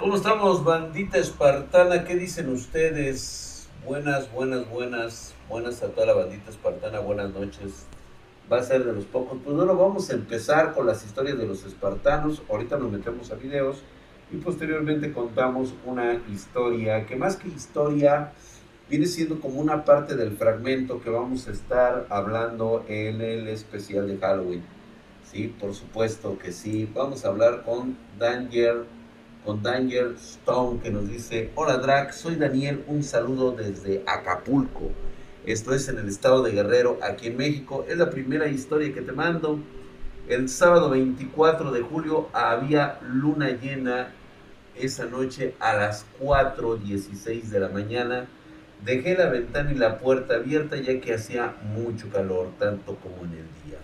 [0.00, 2.04] ¿Cómo estamos, bandita espartana?
[2.04, 3.68] ¿Qué dicen ustedes?
[3.86, 7.84] Buenas, buenas, buenas, buenas a toda la bandita espartana, buenas noches.
[8.50, 9.36] Va a ser de los pocos.
[9.44, 12.40] Pues bueno, vamos a empezar con las historias de los espartanos.
[12.48, 13.82] Ahorita nos metemos a videos
[14.32, 18.32] y posteriormente contamos una historia que más que historia
[18.88, 24.08] viene siendo como una parte del fragmento que vamos a estar hablando en el especial
[24.08, 24.64] de Halloween.
[25.30, 26.90] Sí, por supuesto que sí.
[26.94, 28.86] Vamos a hablar con Danger
[29.44, 34.90] con Danger Stone que nos dice, hola Drac, soy Daniel, un saludo desde Acapulco.
[35.46, 37.84] Esto es en el estado de Guerrero, aquí en México.
[37.88, 39.58] Es la primera historia que te mando.
[40.28, 44.12] El sábado 24 de julio había luna llena
[44.76, 48.26] esa noche a las 4.16 de la mañana.
[48.84, 53.32] Dejé la ventana y la puerta abierta ya que hacía mucho calor, tanto como en
[53.32, 53.78] el día.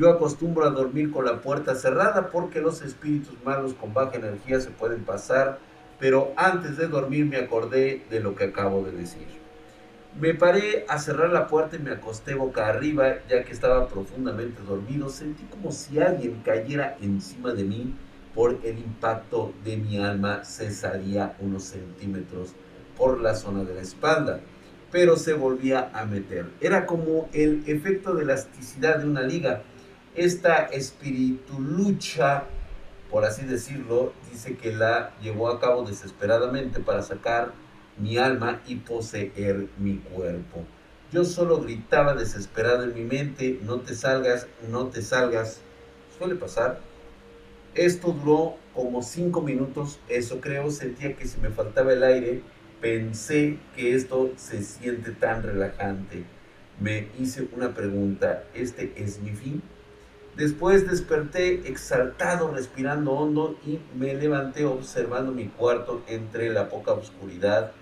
[0.00, 4.58] Yo acostumbro a dormir con la puerta cerrada porque los espíritus malos con baja energía
[4.58, 5.58] se pueden pasar,
[5.98, 9.26] pero antes de dormir me acordé de lo que acabo de decir.
[10.18, 14.62] Me paré a cerrar la puerta y me acosté boca arriba ya que estaba profundamente
[14.62, 15.10] dormido.
[15.10, 17.94] Sentí como si alguien cayera encima de mí
[18.34, 22.54] por el impacto de mi alma cesaría unos centímetros
[22.96, 24.40] por la zona de la espalda,
[24.90, 26.46] pero se volvía a meter.
[26.62, 29.62] Era como el efecto de elasticidad de una liga
[30.20, 32.44] esta espíritu lucha,
[33.10, 37.52] por así decirlo, dice que la llevó a cabo desesperadamente para sacar
[37.96, 40.64] mi alma y poseer mi cuerpo.
[41.10, 45.60] Yo solo gritaba desesperado en mi mente, no te salgas, no te salgas.
[46.18, 46.80] Suele pasar.
[47.74, 52.42] Esto duró como cinco minutos, eso creo, sentía que si me faltaba el aire,
[52.82, 56.24] pensé que esto se siente tan relajante.
[56.78, 59.62] Me hice una pregunta, ¿este es mi fin?
[60.40, 67.72] Después desperté exaltado, respirando hondo y me levanté observando mi cuarto entre la poca oscuridad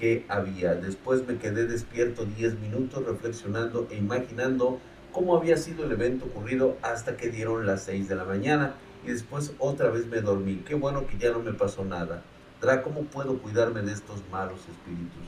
[0.00, 0.74] que había.
[0.74, 4.80] Después me quedé despierto 10 minutos reflexionando e imaginando
[5.12, 8.74] cómo había sido el evento ocurrido hasta que dieron las 6 de la mañana
[9.06, 10.64] y después otra vez me dormí.
[10.66, 12.24] Qué bueno que ya no me pasó nada.
[12.82, 15.22] ¿cómo puedo cuidarme de estos malos espíritus?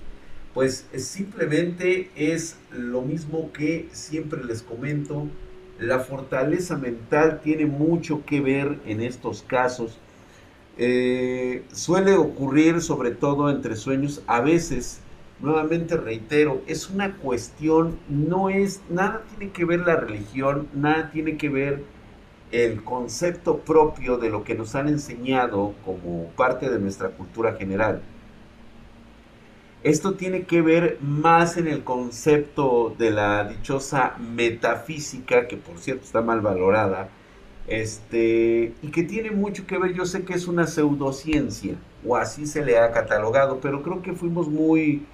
[0.53, 5.29] Pues simplemente es lo mismo que siempre les comento
[5.81, 9.99] la fortaleza mental tiene mucho que ver en estos casos.
[10.77, 14.23] Eh, suele ocurrir sobre todo entre sueños.
[14.27, 15.01] A veces,
[15.41, 21.37] nuevamente reitero, es una cuestión, no es, nada tiene que ver la religión, nada tiene
[21.37, 21.83] que ver
[22.53, 28.03] el concepto propio de lo que nos han enseñado como parte de nuestra cultura general.
[29.83, 36.05] Esto tiene que ver más en el concepto de la dichosa metafísica, que por cierto
[36.05, 37.09] está mal valorada,
[37.67, 41.77] este, y que tiene mucho que ver, yo sé que es una pseudociencia,
[42.07, 45.07] o así se le ha catalogado, pero creo que fuimos muy,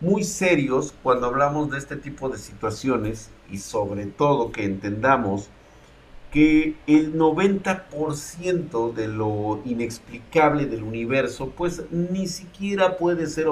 [0.00, 5.48] muy serios cuando hablamos de este tipo de situaciones y sobre todo que entendamos
[6.30, 13.48] que el 90% de lo inexplicable del universo, pues ni siquiera puede ser,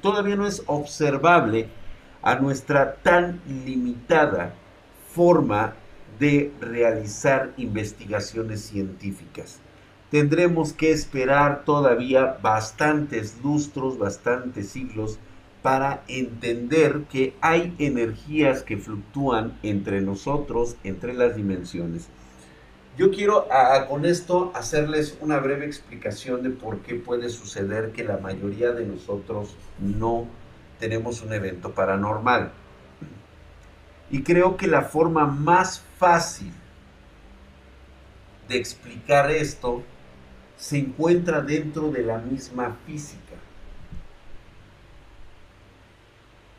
[0.00, 1.68] todavía no es observable
[2.22, 4.54] a nuestra tan limitada
[5.12, 5.74] forma
[6.18, 9.58] de realizar investigaciones científicas.
[10.10, 15.18] Tendremos que esperar todavía bastantes lustros, bastantes siglos,
[15.62, 22.08] para entender que hay energías que fluctúan entre nosotros, entre las dimensiones.
[22.98, 23.46] Yo quiero
[23.88, 28.84] con esto hacerles una breve explicación de por qué puede suceder que la mayoría de
[28.84, 30.26] nosotros no
[30.78, 32.52] tenemos un evento paranormal.
[34.10, 36.52] Y creo que la forma más fácil
[38.48, 39.82] de explicar esto
[40.56, 43.21] se encuentra dentro de la misma física.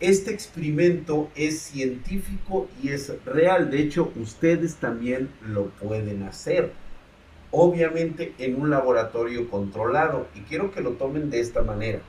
[0.03, 3.71] Este experimento es científico y es real.
[3.71, 6.73] De hecho, ustedes también lo pueden hacer.
[7.51, 10.27] Obviamente en un laboratorio controlado.
[10.35, 12.01] Y quiero que lo tomen de esta manera.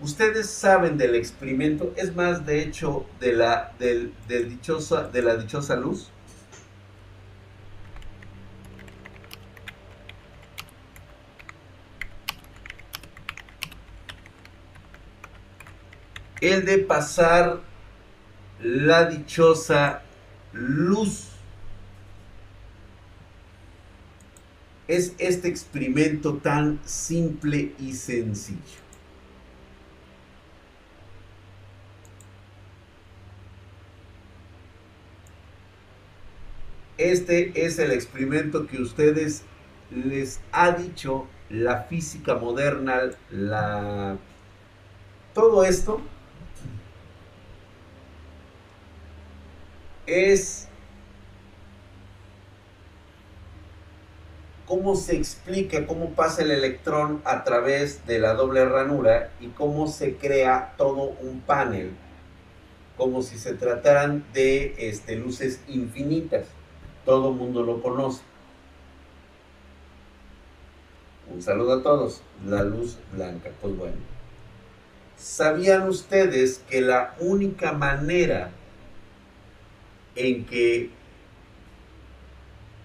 [0.00, 3.72] Ustedes saben del experimento, es más, de hecho, de la,
[4.26, 6.10] dichosa, de la dichosa luz.
[16.40, 17.60] El de pasar
[18.62, 20.02] la dichosa
[20.52, 21.28] luz.
[24.88, 28.80] Es este experimento tan simple y sencillo.
[36.98, 39.42] Este es el experimento que ustedes
[39.90, 44.18] les ha dicho la física moderna, la
[45.32, 46.00] todo esto
[50.10, 50.68] es
[54.66, 59.88] cómo se explica cómo pasa el electrón a través de la doble ranura y cómo
[59.88, 61.90] se crea todo un panel,
[62.96, 66.46] como si se trataran de este, luces infinitas.
[67.04, 68.22] Todo el mundo lo conoce.
[71.32, 72.22] Un saludo a todos.
[72.46, 73.50] La luz blanca.
[73.60, 73.96] Pues bueno.
[75.16, 78.50] ¿Sabían ustedes que la única manera
[80.20, 80.90] en que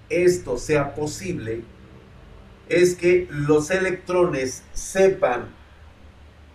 [0.09, 1.63] esto sea posible
[2.69, 5.47] es que los electrones sepan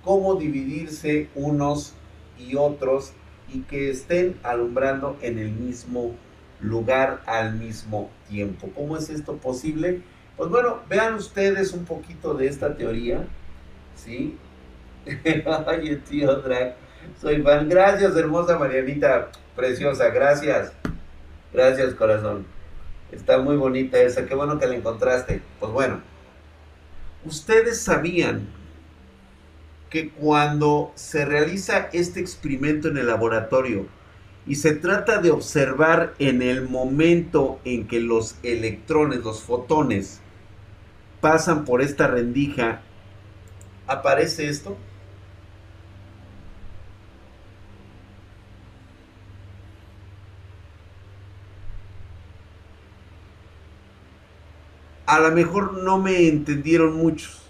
[0.02, 1.94] cómo dividirse unos
[2.38, 3.12] y otros
[3.52, 6.14] y que estén alumbrando en el mismo
[6.60, 8.70] lugar al mismo tiempo.
[8.74, 10.02] ¿Cómo es esto posible?
[10.36, 13.26] Pues bueno, vean ustedes un poquito de esta teoría,
[13.94, 14.36] ¿sí?
[16.08, 16.42] Tío
[17.20, 17.68] soy fan.
[17.68, 19.30] Gracias, hermosa Marianita,
[19.60, 20.72] preciosa, gracias.
[21.52, 22.46] Gracias, corazón.
[23.12, 25.42] Está muy bonita esa, qué bueno que la encontraste.
[25.58, 26.00] Pues bueno,
[27.26, 28.48] ustedes sabían
[29.90, 33.86] que cuando se realiza este experimento en el laboratorio
[34.46, 40.20] y se trata de observar en el momento en que los electrones, los fotones,
[41.20, 42.80] pasan por esta rendija,
[43.86, 44.78] aparece esto.
[55.10, 57.42] A lo mejor no me entendieron muchos.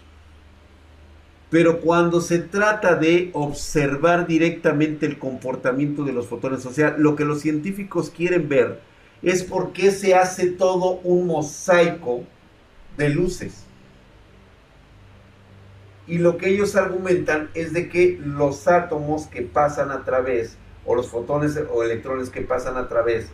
[1.51, 7.17] Pero cuando se trata de observar directamente el comportamiento de los fotones, o sea, lo
[7.17, 8.81] que los científicos quieren ver
[9.21, 12.25] es por qué se hace todo un mosaico
[12.97, 13.65] de luces.
[16.07, 20.57] Y lo que ellos argumentan es de que los átomos que pasan a través,
[20.87, 23.29] o los fotones o electrones que pasan a través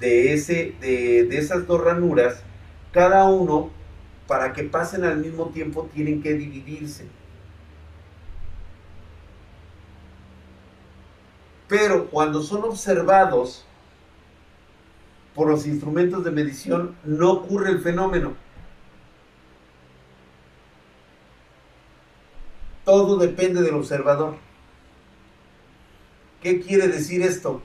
[0.00, 2.42] de, ese, de, de esas dos ranuras,
[2.92, 3.70] cada uno,
[4.26, 7.06] para que pasen al mismo tiempo, tienen que dividirse.
[11.68, 13.64] Pero cuando son observados
[15.34, 18.34] por los instrumentos de medición, no ocurre el fenómeno.
[22.84, 24.36] Todo depende del observador.
[26.42, 27.62] ¿Qué quiere decir esto?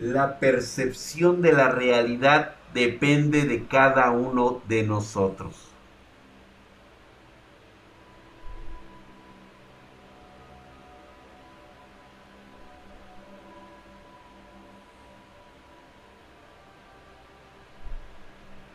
[0.00, 5.66] La percepción de la realidad depende de cada uno de nosotros.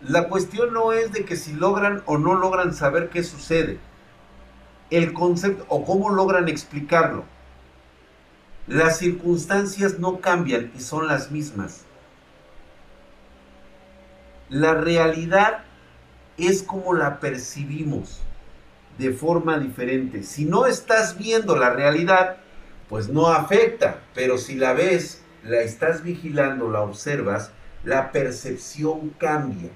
[0.02, 3.80] La cuestión no es de que si logran o no logran saber qué sucede.
[4.92, 7.24] El concepto o cómo logran explicarlo.
[8.68, 11.82] Las circunstancias no cambian y son las mismas.
[14.50, 15.64] La realidad
[16.38, 18.22] es como la percibimos
[18.98, 20.24] de forma diferente.
[20.24, 22.38] Si no estás viendo la realidad,
[22.90, 27.52] pues no afecta, pero si la ves, la estás vigilando, la observas,
[27.84, 29.70] la percepción cambia.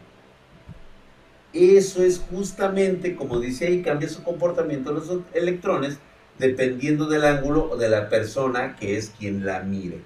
[1.54, 6.00] Eso es justamente, como dice ahí, cambia su comportamiento los electrones
[6.40, 10.00] dependiendo del ángulo o de la persona que es quien la mire.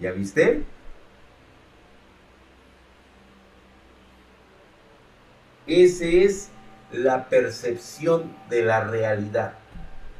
[0.00, 0.62] ¿Ya viste?
[5.66, 6.50] Esa es
[6.92, 9.54] la percepción de la realidad.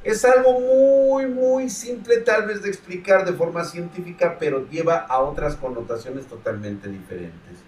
[0.03, 5.21] Es algo muy, muy simple tal vez de explicar de forma científica, pero lleva a
[5.21, 7.59] otras connotaciones totalmente diferentes.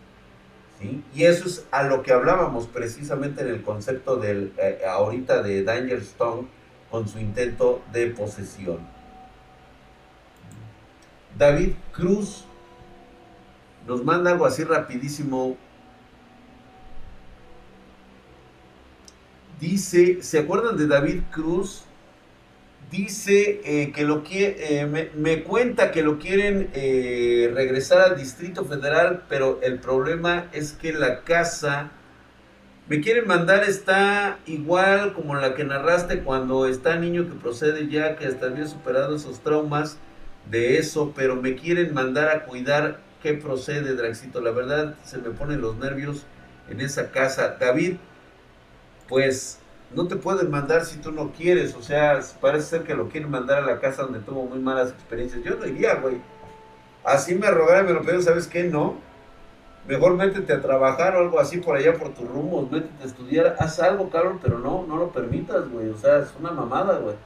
[0.80, 1.02] ¿sí?
[1.14, 5.64] Y eso es a lo que hablábamos precisamente en el concepto del, eh, ahorita de
[5.64, 6.48] Danger Stone,
[6.90, 8.78] con su intento de posesión.
[11.36, 12.44] David Cruz
[13.86, 15.56] nos manda algo así rapidísimo.
[19.60, 21.84] Dice, ¿se acuerdan de David Cruz?
[22.90, 28.64] Dice eh, que lo quiere, eh, me, cuenta que lo quieren eh, regresar al Distrito
[28.64, 31.90] Federal, pero el problema es que la casa
[32.88, 38.16] me quieren mandar está igual como la que narraste cuando está niño que procede ya,
[38.16, 39.98] que hasta había superado esos traumas
[40.50, 44.40] de eso, pero me quieren mandar a cuidar qué procede, Draxito.
[44.40, 46.24] La verdad se me ponen los nervios
[46.70, 47.56] en esa casa.
[47.60, 47.96] David,
[49.06, 49.58] pues
[49.94, 51.74] no te pueden mandar si tú no quieres.
[51.74, 54.90] O sea, parece ser que lo quieren mandar a la casa donde tuvo muy malas
[54.90, 55.42] experiencias.
[55.44, 56.22] Yo no iría, güey.
[57.04, 58.64] Así me rogaron, me lo pidieron, ¿sabes qué?
[58.64, 58.96] No.
[59.88, 63.56] Mejor métete a trabajar o algo así por allá por tus rumos, métete a estudiar,
[63.58, 65.88] haz algo, cabrón, pero no, no lo permitas, güey.
[65.88, 67.16] O sea, es una mamada, güey.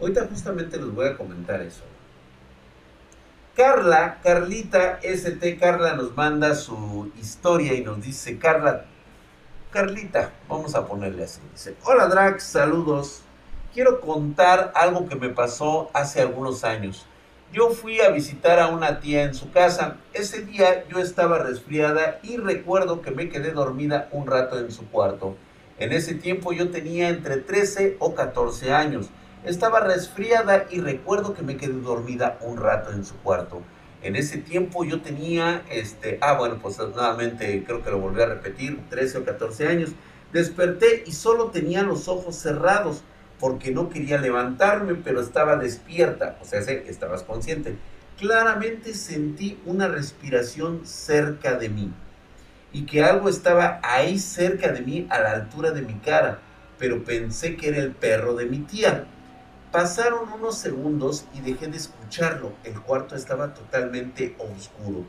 [0.00, 1.82] Ahorita justamente les voy a comentar eso.
[3.56, 8.84] Carla, Carlita ST, Carla nos manda su historia y nos dice, Carla,
[9.72, 11.40] Carlita, vamos a ponerle así.
[11.52, 13.24] Dice, hola Drax, saludos.
[13.72, 17.06] Quiero contar algo que me pasó hace algunos años.
[17.54, 19.96] Yo fui a visitar a una tía en su casa.
[20.12, 24.90] Ese día yo estaba resfriada y recuerdo que me quedé dormida un rato en su
[24.90, 25.36] cuarto.
[25.78, 29.08] En ese tiempo yo tenía entre 13 o 14 años.
[29.42, 33.62] Estaba resfriada y recuerdo que me quedé dormida un rato en su cuarto.
[34.02, 38.26] En ese tiempo yo tenía, este, ah, bueno, pues nuevamente creo que lo volví a
[38.26, 39.92] repetir, 13 o 14 años.
[40.30, 43.02] Desperté y solo tenía los ojos cerrados
[43.42, 47.76] porque no quería levantarme, pero estaba despierta, o sea, estabas consciente.
[48.16, 51.92] Claramente sentí una respiración cerca de mí
[52.72, 56.38] y que algo estaba ahí cerca de mí a la altura de mi cara,
[56.78, 59.06] pero pensé que era el perro de mi tía.
[59.72, 62.52] Pasaron unos segundos y dejé de escucharlo.
[62.62, 65.04] El cuarto estaba totalmente oscuro,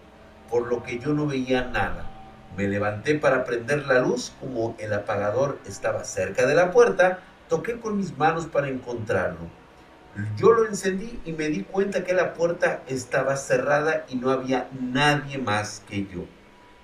[0.49, 2.09] por lo que yo no veía nada.
[2.57, 7.19] Me levanté para prender la luz, como el apagador estaba cerca de la puerta,
[7.50, 9.47] toqué con mis manos para encontrarlo.
[10.38, 14.69] Yo lo encendí y me di cuenta que la puerta estaba cerrada y no había
[14.79, 16.25] nadie más que yo.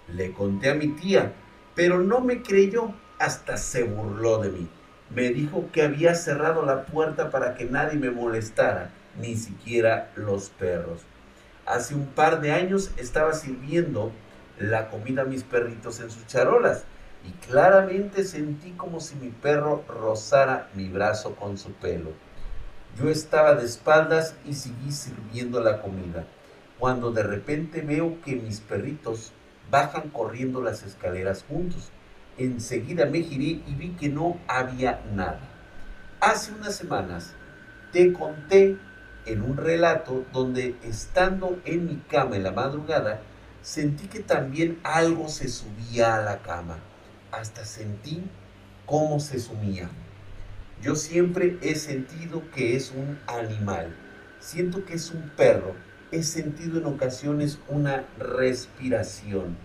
[0.07, 1.33] Le conté a mi tía,
[1.75, 4.69] pero no me creyó, hasta se burló de mí
[5.09, 10.49] me dijo que había cerrado la puerta para que nadie me molestara, ni siquiera los
[10.49, 11.01] perros.
[11.65, 14.11] Hace un par de años estaba sirviendo
[14.59, 16.83] la comida a mis perritos en sus charolas
[17.27, 22.11] y claramente sentí como si mi perro rozara mi brazo con su pelo.
[22.97, 26.25] Yo estaba de espaldas y seguí sirviendo la comida,
[26.77, 29.31] cuando de repente veo que mis perritos
[29.69, 31.91] bajan corriendo las escaleras juntos
[32.39, 35.41] enseguida me giré y vi que no había nada.
[36.21, 37.33] Hace unas semanas
[37.91, 38.77] te conté
[39.25, 43.21] en un relato donde estando en mi cama en la madrugada,
[43.61, 46.77] sentí que también algo se subía a la cama.
[47.31, 48.23] Hasta sentí
[48.85, 49.89] cómo se sumía.
[50.81, 53.95] Yo siempre he sentido que es un animal.
[54.39, 55.75] Siento que es un perro.
[56.11, 59.57] He sentido en ocasiones una respiración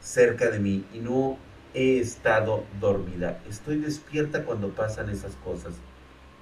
[0.00, 1.38] cerca de mí y no
[1.74, 3.40] he estado dormida.
[3.48, 5.74] Estoy despierta cuando pasan esas cosas.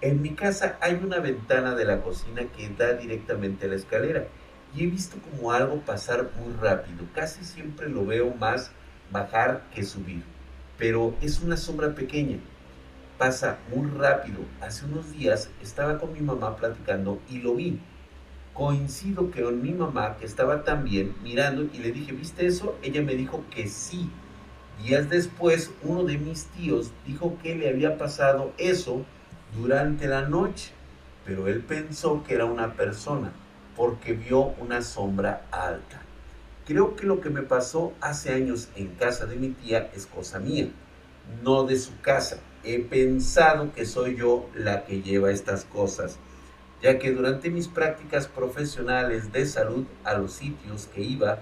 [0.00, 4.28] En mi casa hay una ventana de la cocina que da directamente a la escalera
[4.75, 7.04] y he visto como algo pasar muy rápido.
[7.14, 8.71] Casi siempre lo veo más
[9.10, 10.22] bajar que subir,
[10.76, 12.38] pero es una sombra pequeña.
[13.18, 14.38] Pasa muy rápido.
[14.60, 17.80] Hace unos días estaba con mi mamá platicando y lo vi.
[18.54, 22.76] Coincido que con mi mamá que estaba también mirando y le dije, ¿viste eso?
[22.82, 24.10] Ella me dijo que sí
[24.82, 29.04] Días después, uno de mis tíos dijo que le había pasado eso
[29.56, 30.70] durante la noche,
[31.24, 33.32] pero él pensó que era una persona
[33.76, 36.00] porque vio una sombra alta.
[36.68, 40.38] Creo que lo que me pasó hace años en casa de mi tía es cosa
[40.38, 40.68] mía,
[41.42, 42.40] no de su casa.
[42.62, 46.18] He pensado que soy yo la que lleva estas cosas,
[46.82, 51.38] ya que durante mis prácticas profesionales de salud a los sitios que iba,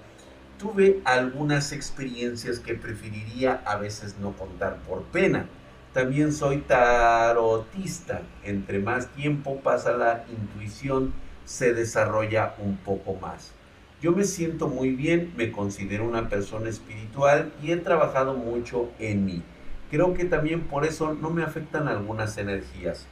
[0.57, 5.49] tuve algunas experiencias que preferiría a veces no contar por pena.
[5.91, 8.21] También soy tarotista.
[8.45, 13.56] Entre más tiempo pasa la intuición, se desarrolla un poco más.
[13.99, 19.25] Yo me siento muy bien, me considero una persona espiritual y he trabajado mucho en
[19.25, 19.41] mí.
[19.89, 23.07] Creo que también por eso no me afectan algunas energías.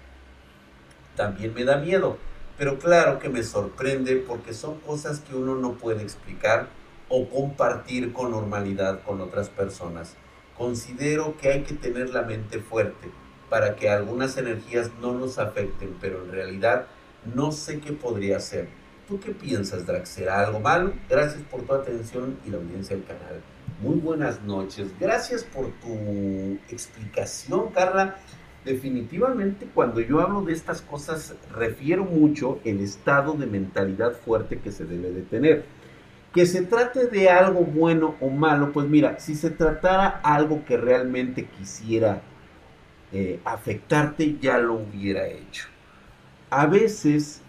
[1.16, 2.18] También me da miedo,
[2.56, 6.68] pero claro que me sorprende porque son cosas que uno no puede explicar
[7.10, 10.16] o compartir con normalidad con otras personas.
[10.56, 13.10] Considero que hay que tener la mente fuerte
[13.50, 16.86] para que algunas energías no nos afecten, pero en realidad
[17.34, 18.85] no sé qué podría ser.
[19.08, 20.10] ¿Tú qué piensas, Drax?
[20.10, 20.94] ¿Será algo malo?
[21.08, 23.40] Gracias por tu atención y la audiencia del canal.
[23.80, 24.88] Muy buenas noches.
[25.00, 25.94] Gracias por tu
[26.72, 28.16] explicación, Carla.
[28.64, 34.72] Definitivamente cuando yo hablo de estas cosas refiero mucho el estado de mentalidad fuerte que
[34.72, 35.66] se debe de tener.
[36.34, 40.78] Que se trate de algo bueno o malo, pues mira, si se tratara algo que
[40.78, 42.22] realmente quisiera
[43.12, 45.68] eh, afectarte, ya lo hubiera hecho.
[46.50, 47.44] A veces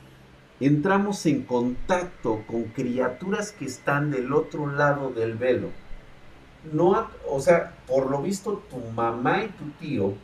[0.60, 5.68] entramos en contacto con criaturas que están del otro lado del velo.
[6.72, 10.14] No, o sea, por lo visto tu mamá y tu tío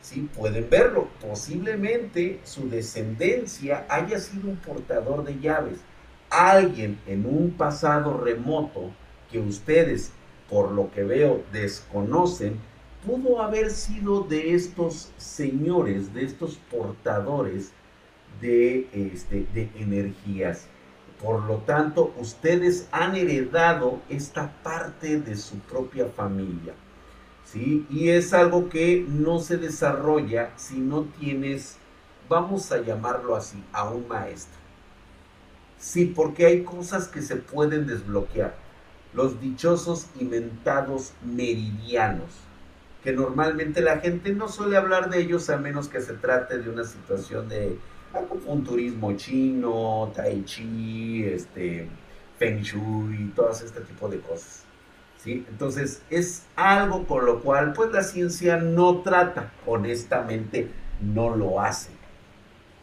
[0.00, 1.08] sí pueden verlo.
[1.20, 5.80] Posiblemente su descendencia haya sido un portador de llaves.
[6.30, 8.90] Alguien en un pasado remoto
[9.30, 10.12] que ustedes,
[10.50, 12.58] por lo que veo, desconocen,
[13.06, 17.72] pudo haber sido de estos señores, de estos portadores
[18.40, 20.66] de, este, de energías.
[21.22, 26.74] Por lo tanto, ustedes han heredado esta parte de su propia familia.
[27.44, 27.86] ¿sí?
[27.88, 31.76] Y es algo que no se desarrolla si no tienes,
[32.28, 34.58] vamos a llamarlo así, a un maestro.
[35.78, 38.54] Sí, porque hay cosas que se pueden desbloquear.
[39.12, 42.44] Los dichosos inventados meridianos
[43.04, 46.70] que normalmente la gente no suele hablar de ellos a menos que se trate de
[46.70, 47.78] una situación de
[48.14, 51.88] acupunturismo chino, tai chi, este,
[52.38, 54.64] feng shui, todas este tipo de cosas.
[55.18, 55.44] ¿sí?
[55.48, 60.68] Entonces es algo con lo cual pues la ciencia no trata, honestamente
[61.00, 61.90] no lo hace.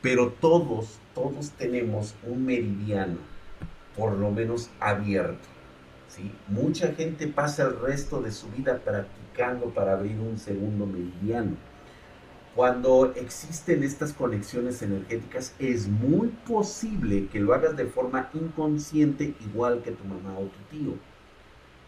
[0.02, 3.18] Pero todos, todos tenemos un meridiano,
[3.96, 5.48] por lo menos abierto.
[6.08, 6.32] ¿sí?
[6.48, 11.56] Mucha gente pasa el resto de su vida practicando para abrir un segundo meridiano.
[12.56, 19.82] Cuando existen estas conexiones energéticas, es muy posible que lo hagas de forma inconsciente, igual
[19.82, 20.94] que tu mamá o tu tío.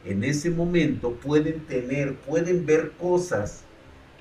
[0.05, 3.65] En ese momento pueden tener, pueden ver cosas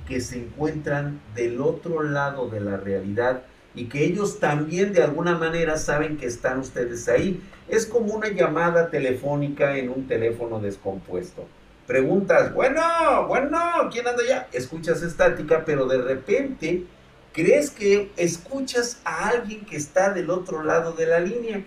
[0.09, 3.45] que se encuentran del otro lado de la realidad
[3.77, 7.41] y que ellos también de alguna manera saben que están ustedes ahí.
[7.69, 11.47] Es como una llamada telefónica en un teléfono descompuesto
[11.87, 12.81] preguntas, bueno,
[13.27, 13.59] bueno,
[13.91, 14.49] ¿quién anda allá?
[14.53, 16.85] Escuchas estática, pero de repente
[17.33, 21.65] crees que escuchas a alguien que está del otro lado de la línea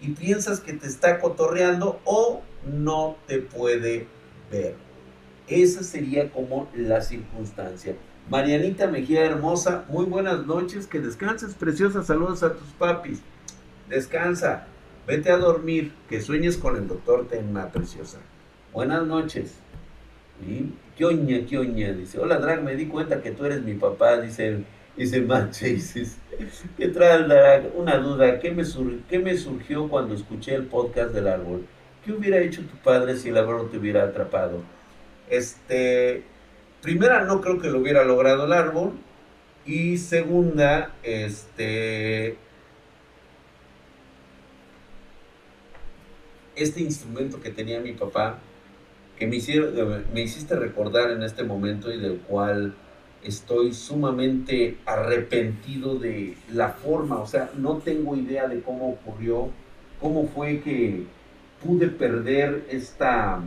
[0.00, 4.06] y piensas que te está cotorreando o no te puede
[4.50, 4.74] ver.
[5.48, 7.94] Esa sería como la circunstancia.
[8.28, 13.20] Marianita Mejía Hermosa, muy buenas noches, que descanses, preciosa, saludos a tus papis.
[13.88, 14.66] Descansa,
[15.06, 18.18] vete a dormir, que sueñes con el doctor Tenma, preciosa.
[18.76, 19.54] Buenas noches.
[20.46, 20.66] ¿Y?
[20.98, 21.94] ¿Qué oña, qué oña?
[21.94, 26.18] Dice, hola Drag, me di cuenta que tú eres mi papá, dice, dice Manchases.
[26.76, 27.70] ¿Qué trae Drag?
[27.74, 28.64] Una duda, ¿qué me,
[29.08, 31.66] ¿qué me surgió cuando escuché el podcast del árbol?
[32.04, 34.60] ¿Qué hubiera hecho tu padre si el árbol te hubiera atrapado?
[35.30, 36.24] Este,
[36.82, 38.92] primera, no creo que lo hubiera logrado el árbol.
[39.64, 42.36] Y segunda, este,
[46.54, 48.38] este instrumento que tenía mi papá
[49.16, 52.74] que me, hicieron, me hiciste recordar en este momento y del cual
[53.22, 59.50] estoy sumamente arrepentido de la forma, o sea, no tengo idea de cómo ocurrió,
[60.00, 61.04] cómo fue que
[61.64, 63.40] pude perder esta,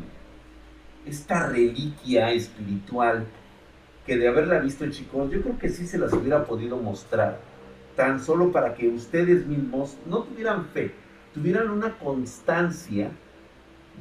[1.05, 3.25] esta reliquia espiritual
[4.05, 7.39] que de haberla visto chicos, yo creo que sí se las hubiera podido mostrar,
[7.95, 10.91] tan solo para que ustedes mismos no tuvieran fe,
[11.33, 13.11] tuvieran una constancia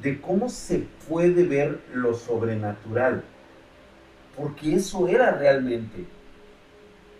[0.01, 3.23] de cómo se puede ver lo sobrenatural.
[4.35, 6.05] Porque eso era realmente.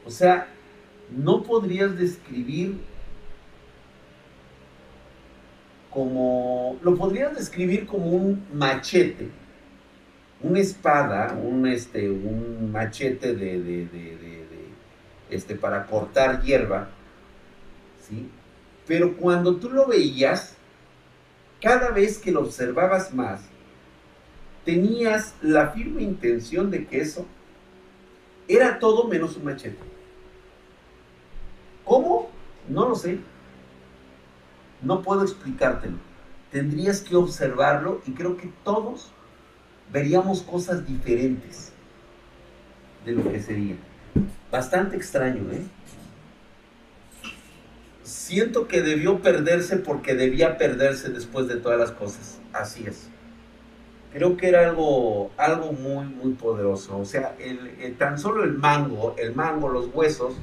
[0.06, 0.48] O sea,
[1.10, 2.78] no podrías describir
[5.90, 9.30] como, lo podrías describir como un machete,
[10.42, 14.40] una espada, un, este, un machete de, de, de,
[15.30, 16.90] este, para cortar hierba,
[18.02, 18.30] ¿sí?
[18.88, 20.56] Pero cuando tú lo veías,
[21.62, 23.42] cada vez que lo observabas más,
[24.66, 27.26] tenías la firme intención de que eso
[28.48, 29.78] era todo menos un machete.
[31.86, 32.30] ¿Cómo?
[32.68, 33.20] No lo sé.
[34.82, 35.98] No puedo explicártelo.
[36.52, 39.12] Tendrías que observarlo y creo que todos
[39.92, 41.72] veríamos cosas diferentes
[43.06, 43.76] de lo que sería.
[44.52, 45.64] Bastante extraño, ¿eh?
[48.10, 52.40] Siento que debió perderse porque debía perderse después de todas las cosas.
[52.54, 53.10] Así es.
[54.12, 56.98] Creo que era algo, algo muy, muy poderoso.
[56.98, 60.34] O sea, el, tan solo el mango, el mango, los huesos,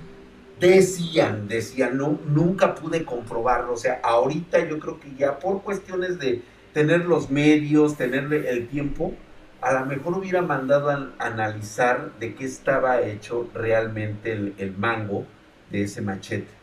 [0.61, 3.73] decían, decían, no, nunca pude comprobarlo.
[3.73, 8.69] O sea, ahorita yo creo que ya por cuestiones de tener los medios, tener el
[8.69, 9.15] tiempo,
[9.61, 15.27] a lo mejor hubiera mandado a analizar de qué estaba hecho realmente el mango
[15.71, 16.56] de ese machete.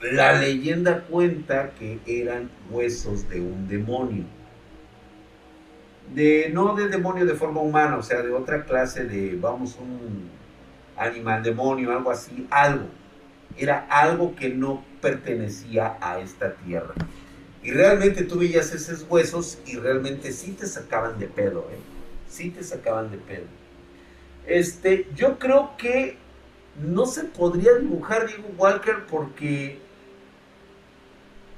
[0.00, 4.24] La leyenda cuenta que eran huesos de un demonio.
[6.14, 10.30] De, no de demonio de forma humana, o sea, de otra clase de, vamos, un
[10.96, 12.86] animal demonio, algo así, algo.
[13.58, 16.94] era algo que no pertenecía a esta tierra.
[17.62, 21.78] Y realmente tú veías esos huesos y realmente sí te sacaban de pedo, ¿eh?
[22.28, 23.46] Sí te sacaban de pedo.
[24.46, 26.16] Este, yo creo que
[26.82, 29.78] no se podría dibujar Diego Walker porque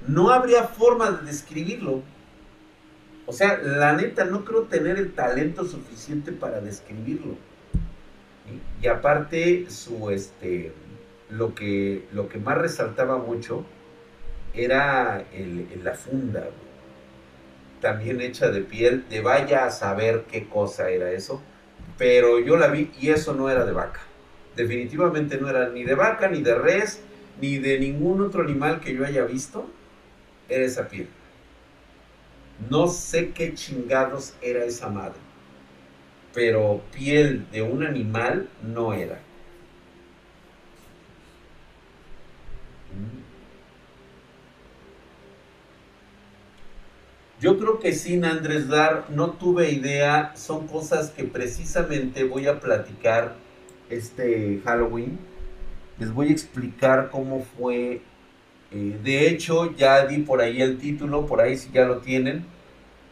[0.07, 2.03] no habría forma de describirlo.
[3.27, 7.37] O sea, la neta, no creo tener el talento suficiente para describirlo.
[8.81, 10.73] Y, aparte, su este
[11.29, 13.67] lo que, lo que más resaltaba mucho
[14.55, 15.25] era
[15.83, 16.49] la funda,
[17.83, 21.43] también hecha de piel, de vaya a saber qué cosa era eso,
[21.99, 24.01] pero yo la vi y eso no era de vaca.
[24.59, 27.01] Definitivamente no era ni de vaca, ni de res,
[27.40, 29.71] ni de ningún otro animal que yo haya visto,
[30.49, 31.07] era esa piel.
[32.68, 35.21] No sé qué chingados era esa madre,
[36.35, 39.21] pero piel de un animal no era.
[47.40, 52.59] Yo creo que sin Andrés Dar no tuve idea, son cosas que precisamente voy a
[52.59, 53.37] platicar
[53.90, 55.18] este Halloween.
[55.98, 58.03] Les voy a explicar cómo fue.
[58.70, 62.44] Eh, de hecho, ya di por ahí el título, por ahí si ya lo tienen.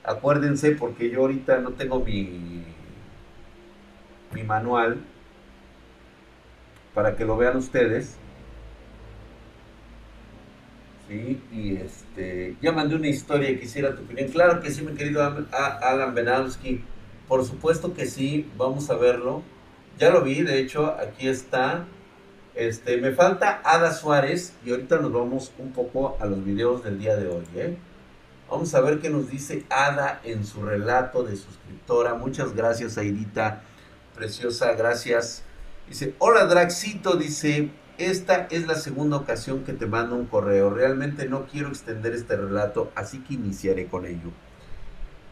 [0.05, 2.63] Acuérdense porque yo ahorita no tengo mi,
[4.33, 4.99] mi manual
[6.95, 8.17] para que lo vean ustedes.
[11.09, 11.41] ¿sí?
[11.53, 14.31] Y este, ya mandé una historia quisiera tu opinión.
[14.31, 16.83] Claro que sí, mi querido Alan Benalski.
[17.29, 19.43] Por supuesto que sí, vamos a verlo.
[19.99, 21.87] Ya lo vi, de hecho, aquí está.
[22.55, 26.99] Este, me falta Ada Suárez y ahorita nos vamos un poco a los videos del
[26.99, 27.77] día de hoy, ¿eh?
[28.51, 32.15] Vamos a ver qué nos dice Ada en su relato de suscriptora.
[32.15, 33.63] Muchas gracias, Aidita.
[34.15, 35.43] Preciosa, gracias.
[35.89, 40.71] Dice, hola Draxito, dice, esta es la segunda ocasión que te mando un correo.
[40.71, 44.31] Realmente no quiero extender este relato, así que iniciaré con ello.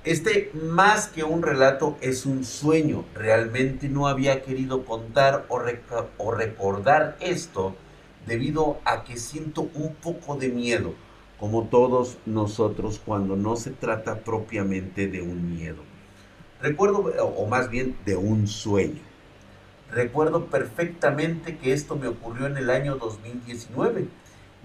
[0.04, 3.06] Este, más que un relato, es un sueño.
[3.14, 7.74] Realmente no había querido contar o, recordar esto
[8.26, 10.92] debido a que siento un poco de miedo,
[11.40, 15.82] como todos nosotros cuando no se trata propiamente de un miedo.
[16.60, 19.00] Recuerdo, o más bien de un sueño.
[19.90, 24.08] Recuerdo perfectamente que esto me ocurrió en el año 2019.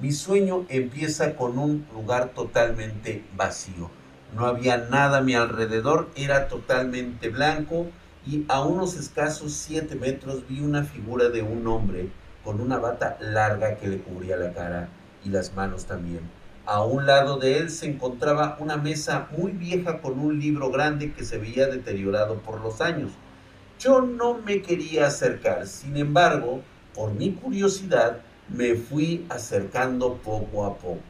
[0.02, 3.99] Mi sueño empieza con un lugar totalmente vacío.
[4.36, 7.88] No había nada a mi alrededor, era totalmente blanco
[8.28, 12.10] y a unos escasos 7 metros vi una figura de un hombre
[12.44, 14.90] con una bata larga que le cubría la cara
[15.26, 16.22] y las manos también.
[16.66, 21.12] A un lado de él se encontraba una mesa muy vieja con un libro grande
[21.14, 23.12] que se veía deteriorado por los años.
[23.80, 26.62] Yo no me quería acercar, sin embargo,
[26.94, 31.09] por mi curiosidad, me fui acercando poco a poco.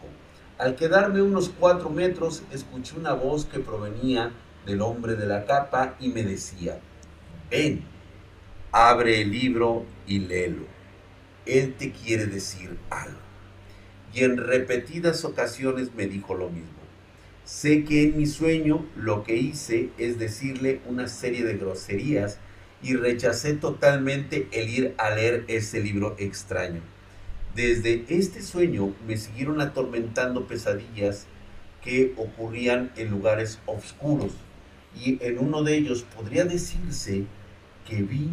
[0.60, 4.34] Al quedarme unos cuatro metros, escuché una voz que provenía
[4.66, 6.82] del hombre de la capa y me decía,
[7.50, 7.86] ven,
[8.74, 10.64] abre el libro y léelo.
[11.46, 13.18] Él te quiere decir algo.
[14.14, 16.82] Y en repetidas ocasiones me dijo lo mismo.
[17.46, 22.38] Sé que en mi sueño lo que hice es decirle una serie de groserías
[22.84, 26.82] y rechacé totalmente el ir a leer ese libro extraño.
[27.56, 31.26] Desde este sueño me siguieron atormentando pesadillas
[31.84, 34.34] que ocurrían en lugares oscuros
[34.96, 37.26] y en uno de ellos podría decirse
[37.88, 38.30] que vi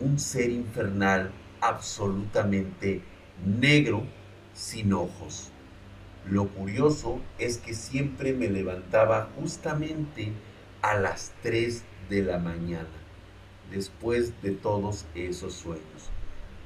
[0.00, 3.02] un ser infernal absolutamente
[3.44, 4.04] negro
[4.52, 5.50] sin ojos.
[6.28, 10.32] Lo curioso es que siempre me levantaba justamente
[10.82, 12.88] a las 3 de la mañana
[13.70, 16.10] después de todos esos sueños.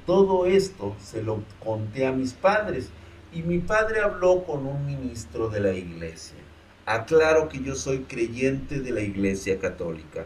[0.05, 2.89] Todo esto se lo conté a mis padres
[3.31, 6.37] y mi padre habló con un ministro de la iglesia.
[6.85, 10.25] Aclaro que yo soy creyente de la iglesia católica.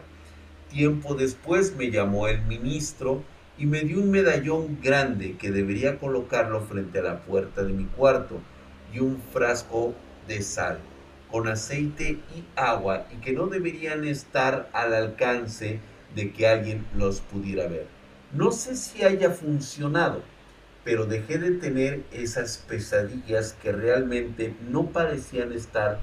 [0.70, 3.22] Tiempo después me llamó el ministro
[3.58, 7.84] y me dio un medallón grande que debería colocarlo frente a la puerta de mi
[7.84, 8.40] cuarto
[8.92, 9.94] y un frasco
[10.26, 10.78] de sal
[11.30, 15.80] con aceite y agua y que no deberían estar al alcance
[16.14, 17.95] de que alguien los pudiera ver.
[18.32, 20.22] No sé si haya funcionado,
[20.84, 26.00] pero dejé de tener esas pesadillas que realmente no parecían estar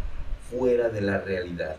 [0.50, 1.76] fuera de la realidad.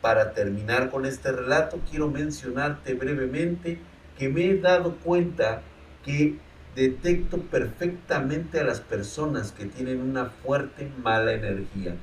[0.00, 3.78] Para terminar con este relato, quiero mencionarte brevemente
[4.18, 5.62] que me he dado cuenta
[6.04, 6.38] que
[6.74, 11.96] detecto perfectamente a las personas que tienen una fuerte mala energía.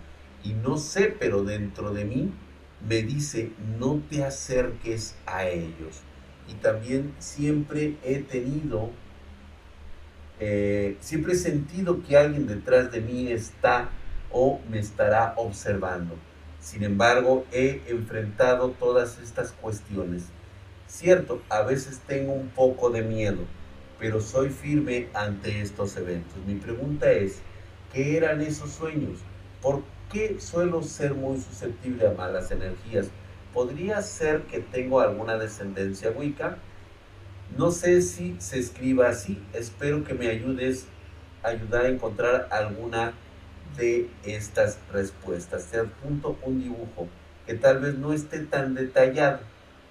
[0.43, 2.31] Y no sé, pero dentro de mí
[2.87, 6.01] me dice, no te acerques a ellos.
[6.51, 8.91] Y también siempre he tenido
[10.43, 13.89] eh, siempre he sentido que alguien detrás de mí está
[14.31, 16.15] o me estará observando.
[16.59, 20.23] Sin embargo, he enfrentado todas estas cuestiones.
[20.87, 23.43] Cierto, a veces tengo un poco de miedo,
[23.99, 26.35] pero soy firme ante estos eventos.
[26.47, 27.39] Mi pregunta es,
[27.93, 29.19] ¿qué eran esos sueños?
[29.61, 33.11] ¿Por qué suelo ser muy susceptible a malas energías?
[33.53, 36.57] ¿Podría ser que tengo alguna descendencia wicca?
[37.57, 39.41] No sé si se escriba así.
[39.53, 40.87] Espero que me ayudes
[41.43, 43.13] a ayudar a encontrar alguna
[43.77, 45.65] de estas respuestas.
[45.65, 47.07] Te adjunto un dibujo
[47.45, 49.39] que tal vez no esté tan detallado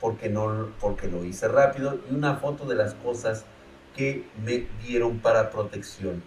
[0.00, 3.44] porque, no, porque lo hice rápido y una foto de las cosas
[3.94, 6.22] que me dieron para protección.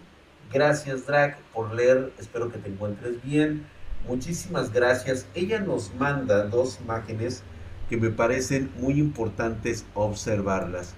[0.52, 3.66] Gracias Drag por leer, espero que te encuentres bien.
[4.08, 5.26] Muchísimas gracias.
[5.34, 7.42] Ella nos manda dos imágenes
[7.88, 10.94] que me parecen muy importantes observarlas.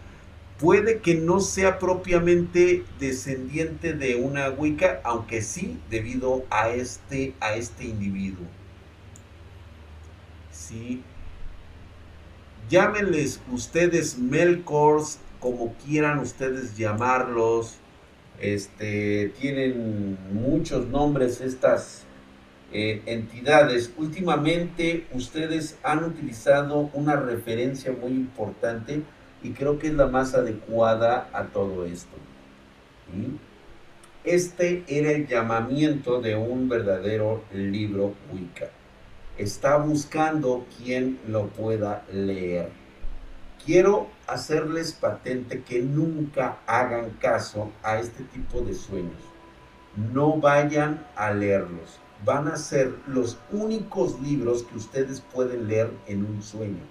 [0.58, 7.54] Puede que no sea propiamente descendiente de una Wicca, aunque sí debido a este, a
[7.54, 8.46] este individuo.
[10.50, 11.02] Sí.
[12.70, 17.76] Llámenles ustedes Melkors, como quieran ustedes llamarlos.
[18.40, 22.05] Este, tienen muchos nombres estas
[22.72, 23.92] eh, entidades.
[23.96, 29.02] Últimamente ustedes han utilizado una referencia muy importante
[29.42, 32.16] y creo que es la más adecuada a todo esto.
[34.24, 38.68] Este era el llamamiento de un verdadero libro Wicca.
[39.38, 42.70] Está buscando quien lo pueda leer.
[43.64, 49.22] Quiero hacerles patente que nunca hagan caso a este tipo de sueños.
[50.12, 52.00] No vayan a leerlos.
[52.26, 56.82] Van a ser los únicos libros que ustedes pueden leer en un sueño.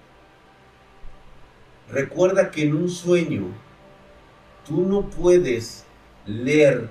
[1.92, 3.48] Recuerda que en un sueño
[4.66, 5.84] tú no puedes
[6.26, 6.88] leer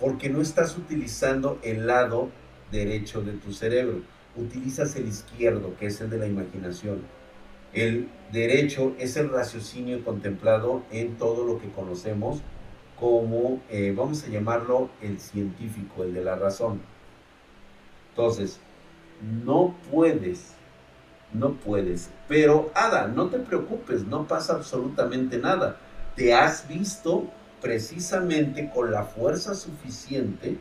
[0.00, 2.30] porque no estás utilizando el lado
[2.72, 4.00] derecho de tu cerebro.
[4.34, 7.02] Utilizas el izquierdo, que es el de la imaginación.
[7.72, 12.40] El derecho es el raciocinio contemplado en todo lo que conocemos
[12.98, 16.80] como, eh, vamos a llamarlo, el científico, el de la razón.
[18.14, 18.60] Entonces,
[19.44, 20.54] no puedes
[21.32, 22.10] no puedes.
[22.28, 25.76] Pero Ada, no te preocupes, no pasa absolutamente nada.
[26.16, 27.24] Te has visto
[27.60, 30.58] precisamente con la fuerza suficiente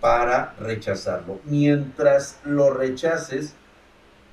[0.00, 1.40] para rechazarlo.
[1.44, 3.54] Mientras lo rechaces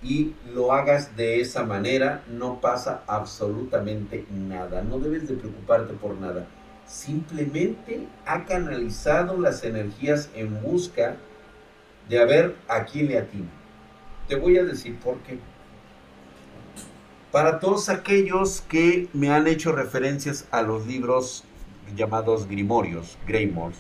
[0.04, 4.82] y lo hagas de esa manera, no pasa absolutamente nada.
[4.82, 6.46] No debes de preocuparte por nada.
[6.86, 11.31] Simplemente ha canalizado las energías en busca de
[12.18, 13.50] a ver a quién le atina.
[14.28, 15.40] Te voy a decir por qué.
[17.32, 21.46] Para todos aquellos que me han hecho referencias a los libros
[21.96, 23.78] llamados Grimorios, Greymores,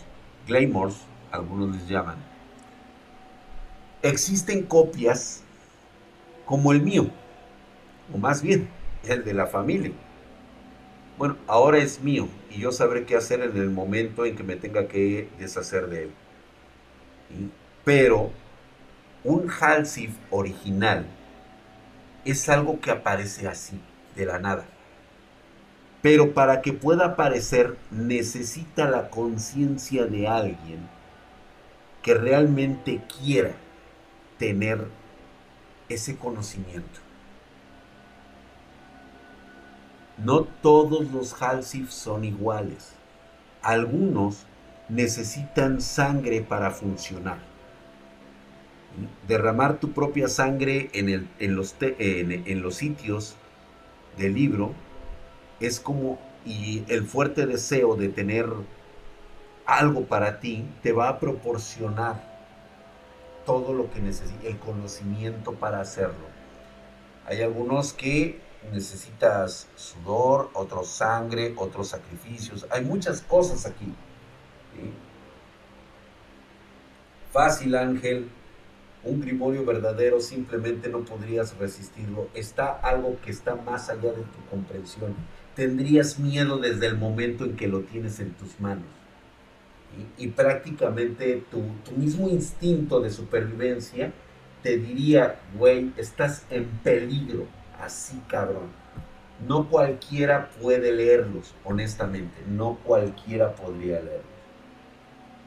[0.47, 0.95] Glamours,
[1.31, 2.17] algunos les llaman,
[4.01, 5.43] existen copias
[6.45, 7.09] como el mío,
[8.13, 8.69] o más bien
[9.03, 9.91] el de la familia.
[11.17, 14.55] Bueno, ahora es mío y yo sabré qué hacer en el momento en que me
[14.55, 16.11] tenga que deshacer de él.
[17.83, 18.29] Pero
[19.23, 21.07] un Halsif original
[22.25, 23.79] es algo que aparece así,
[24.15, 24.65] de la nada.
[26.03, 30.87] Pero para que pueda aparecer necesita la conciencia de alguien
[32.03, 33.53] que realmente quiera
[34.37, 34.87] tener
[35.89, 36.99] ese conocimiento.
[40.17, 42.93] No todos los Halsif son iguales.
[43.63, 44.45] Algunos
[44.87, 47.50] necesitan sangre para funcionar
[49.27, 53.35] derramar tu propia sangre en, el, en, los, en, los sitios
[54.17, 54.73] del libro
[55.59, 58.47] es como, y el fuerte deseo de tener
[59.65, 62.29] algo para ti te va a proporcionar
[63.45, 66.29] todo lo que necesitas, el conocimiento para hacerlo.
[67.25, 68.39] Hay algunos que
[68.71, 72.67] necesitas sudor, otros sangre, otros sacrificios.
[72.69, 73.93] Hay muchas cosas aquí.
[77.31, 78.29] Fácil, Ángel,
[79.03, 82.27] un grimorio verdadero simplemente no podrías resistirlo.
[82.33, 85.15] Está algo que está más allá de tu comprensión.
[85.55, 88.85] Tendrías miedo desde el momento en que lo tienes en tus manos.
[90.17, 94.13] Y, prácticamente tu, tu mismo instinto de supervivencia
[94.63, 97.45] te diría, güey, estás en peligro.
[97.79, 98.69] Así cabrón.
[99.45, 102.41] No cualquiera puede leerlos, honestamente.
[102.47, 104.30] No cualquiera podría leerlos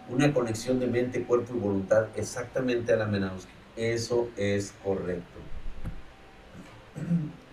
[0.08, 3.52] una conexión de mente, cuerpo y voluntad exactamente a la Menowski.
[3.76, 5.40] Eso es correcto.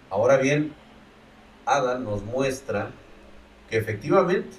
[0.09, 0.73] Ahora bien,
[1.65, 2.91] Ada nos muestra
[3.69, 4.57] que efectivamente,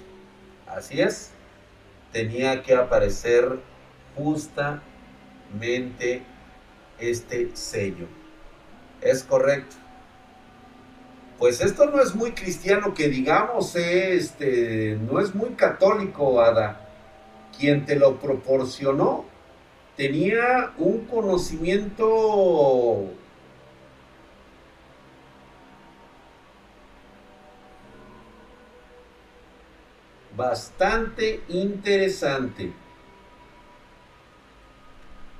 [0.67, 1.31] así es,
[2.11, 3.59] tenía que aparecer
[4.15, 4.81] justamente
[6.99, 8.07] este sello.
[9.01, 9.75] Es correcto.
[11.37, 16.82] Pues esto no es muy cristiano que digamos, eh, este, no es muy católico, Ada.
[17.57, 19.25] Quien te lo proporcionó
[19.95, 23.09] tenía un conocimiento
[30.35, 32.73] bastante interesante.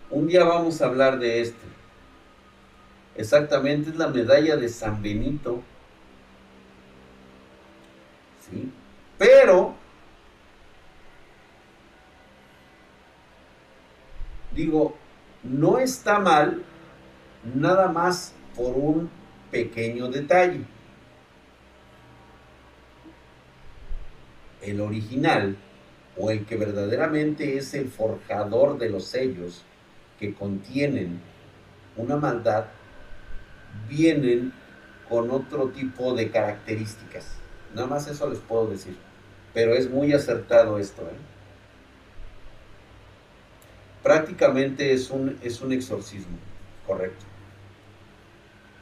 [0.10, 1.65] Un día vamos a hablar de este.
[3.15, 5.62] Exactamente es la medalla de San Benito.
[8.49, 8.71] ¿Sí?
[9.17, 9.76] Pero,
[14.56, 14.96] digo,
[15.44, 16.63] no está mal
[17.56, 19.10] nada más por un
[19.52, 20.66] pequeño detalle.
[24.62, 25.58] El original,
[26.18, 29.63] o el que verdaderamente es el forjador de los sellos
[30.20, 31.20] que contienen
[31.98, 32.66] una maldad,
[33.89, 34.54] vienen
[35.10, 37.36] con otro tipo de características.
[37.76, 38.96] Nada más eso les puedo decir.
[39.54, 41.02] Pero es muy acertado esto.
[41.04, 41.33] ¿eh?
[44.04, 46.38] Prácticamente es un, es un exorcismo,
[46.86, 47.26] correcto.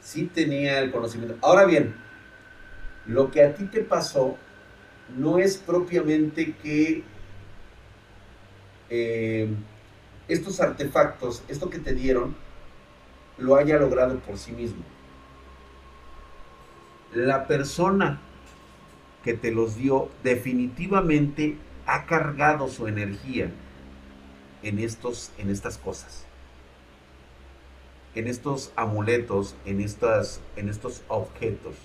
[0.00, 1.36] Sí tenía el conocimiento.
[1.42, 1.94] Ahora bien,
[3.06, 4.36] lo que a ti te pasó
[5.16, 7.04] no es propiamente que
[8.90, 9.48] eh,
[10.26, 12.34] estos artefactos, esto que te dieron,
[13.38, 14.82] lo haya logrado por sí mismo.
[17.14, 18.20] La persona
[19.22, 21.56] que te los dio definitivamente
[21.86, 23.50] ha cargado su energía
[24.62, 26.24] en, estos, en estas cosas,
[28.14, 31.76] en estos amuletos, en, estas, en estos objetos.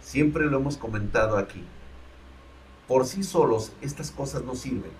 [0.00, 1.64] Siempre lo hemos comentado aquí.
[2.88, 4.92] Por sí solos estas cosas no sirven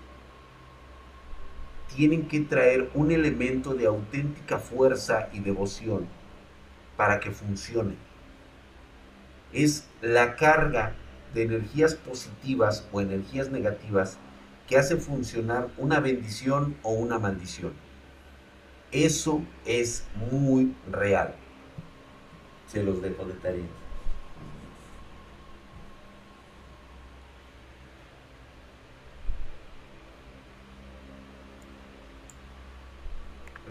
[1.94, 6.06] tienen que traer un elemento de auténtica fuerza y devoción
[6.96, 7.94] para que funcione.
[9.52, 10.94] Es la carga
[11.34, 14.18] de energías positivas o energías negativas
[14.70, 17.72] que hace funcionar una bendición o una maldición.
[18.92, 21.34] Eso es muy real.
[22.68, 23.64] Se los dejo de tarea.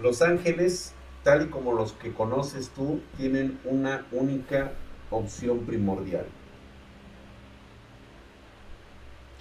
[0.02, 4.74] Los ángeles, tal y como los que conoces tú, tienen una única
[5.12, 6.26] opción primordial.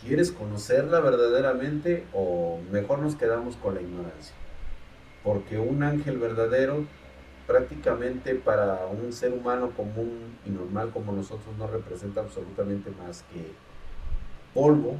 [0.03, 4.35] ¿Quieres conocerla verdaderamente o mejor nos quedamos con la ignorancia?
[5.25, 6.85] Porque un ángel verdadero
[7.49, 13.53] prácticamente para un ser humano común y normal como nosotros no representa absolutamente más que
[14.55, 14.97] polvo,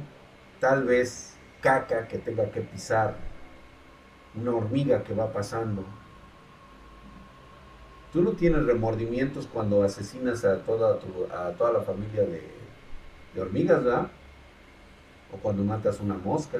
[0.59, 3.15] tal vez caca que tenga que pisar,
[4.35, 5.83] una hormiga que va pasando.
[8.11, 10.99] Tú no tienes remordimientos cuando asesinas a toda,
[11.31, 12.41] a toda la familia de,
[13.35, 14.09] de hormigas, ¿verdad?
[15.33, 16.59] O cuando matas una mosca.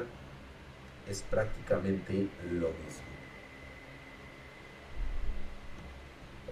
[1.08, 3.10] Es prácticamente lo mismo.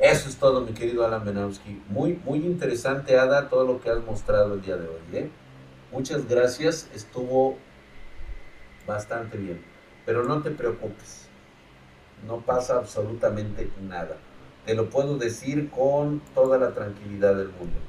[0.01, 1.83] Eso es todo, mi querido Alan Benowski.
[1.89, 5.01] Muy, muy interesante, Ada, todo lo que has mostrado el día de hoy.
[5.13, 5.31] ¿eh?
[5.91, 7.57] Muchas gracias, estuvo
[8.87, 9.61] bastante bien.
[10.07, 11.29] Pero no te preocupes,
[12.27, 14.17] no pasa absolutamente nada.
[14.65, 17.81] Te lo puedo decir con toda la tranquilidad del mundo.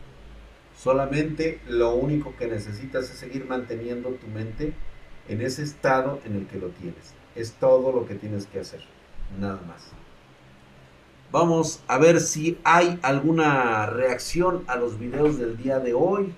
[0.82, 4.74] Solamente lo único que necesitas es seguir manteniendo tu mente
[5.28, 7.14] en ese estado en el que lo tienes.
[7.36, 8.80] Es todo lo que tienes que hacer,
[9.38, 9.92] nada más.
[11.34, 16.34] Vamos a ver si hay alguna reacción a los videos del día de hoy.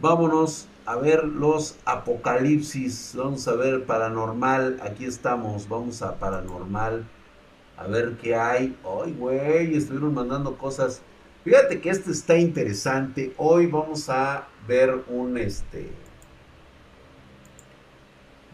[0.00, 7.06] Vámonos a ver los apocalipsis, vamos a ver paranormal, aquí estamos, vamos a paranormal,
[7.76, 8.76] a ver qué hay.
[8.84, 11.00] Ay, güey, estuvieron mandando cosas.
[11.44, 13.32] Fíjate que esto está interesante.
[13.36, 15.90] Hoy vamos a ver un este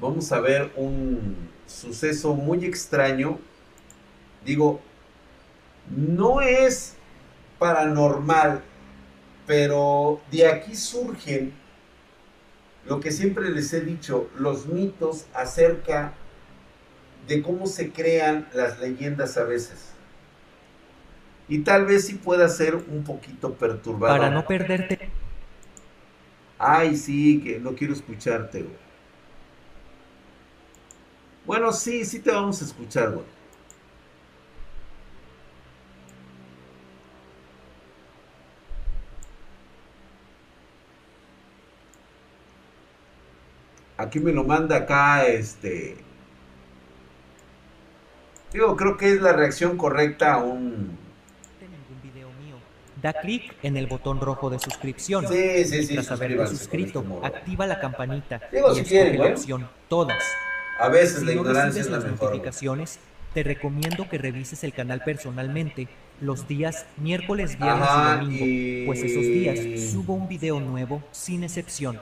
[0.01, 3.39] vamos a ver un suceso muy extraño.
[4.45, 4.81] Digo,
[5.91, 6.95] no es
[7.59, 8.63] paranormal,
[9.47, 11.53] pero de aquí surgen
[12.87, 16.15] lo que siempre les he dicho, los mitos acerca
[17.27, 19.98] de cómo se crean las leyendas a veces.
[21.49, 24.19] Y tal vez sí pueda ser un poquito perturbador.
[24.19, 25.11] Para no perderte.
[26.59, 28.67] Ay, sí, que no quiero escucharte,
[31.47, 33.25] Bueno, sí, sí te vamos a escuchar, güey.
[43.97, 45.97] Aquí me lo manda acá, este...
[48.53, 51.08] Digo, creo que es la reacción correcta a un...
[53.01, 55.27] Da clic en el botón rojo de suscripción.
[55.29, 55.95] Sí, sí, sí.
[55.95, 59.33] Tras haberte suscrito, activa la campanita Digo, y si escoge quieren, la ¿eh?
[59.35, 60.25] opción Todas.
[60.81, 62.31] A veces Si la no ignorancia es la las mejor.
[62.31, 62.99] notificaciones,
[63.35, 65.87] te recomiendo que revises el canal personalmente
[66.21, 69.59] los días miércoles, viernes Ajá, y domingo, y- pues esos días
[69.93, 72.01] subo un video nuevo sin excepción.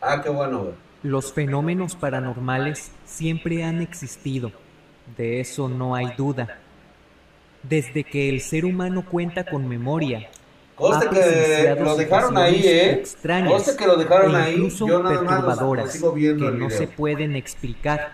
[0.00, 0.74] Ah, qué bueno, güey.
[1.02, 4.52] Los fenómenos paranormales siempre han existido,
[5.16, 6.58] de eso no hay duda.
[7.62, 10.28] Desde que el ser humano cuenta con memoria,
[10.74, 12.92] Conste ha que lo dejaron ahí, ¿eh?
[12.92, 14.54] extrañas que lo dejaron e ahí.
[14.54, 16.78] incluso Yo nada más perturbadoras sigo viendo que el no video.
[16.78, 18.12] se pueden explicar.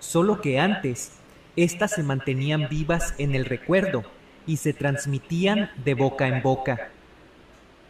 [0.00, 1.12] Solo que antes,
[1.56, 4.04] estas se mantenían vivas en el recuerdo
[4.46, 6.90] y se transmitían de boca en boca.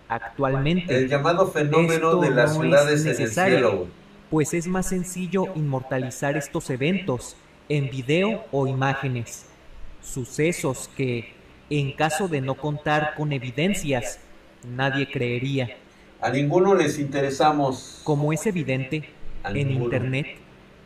[0.09, 3.89] Actualmente, El llamado fenómeno Esto de las no es ciudades en el cielo,
[4.31, 7.37] pues es más sencillo inmortalizar estos eventos
[7.69, 9.47] en video o imágenes.
[10.05, 11.33] Sucesos que,
[11.71, 14.21] en caso de no contar con evidencias,
[14.65, 15.77] nadie creería.
[16.21, 18.01] A ninguno les interesamos.
[18.05, 19.09] Como es evidente,
[19.45, 19.71] en.
[19.71, 20.27] Internet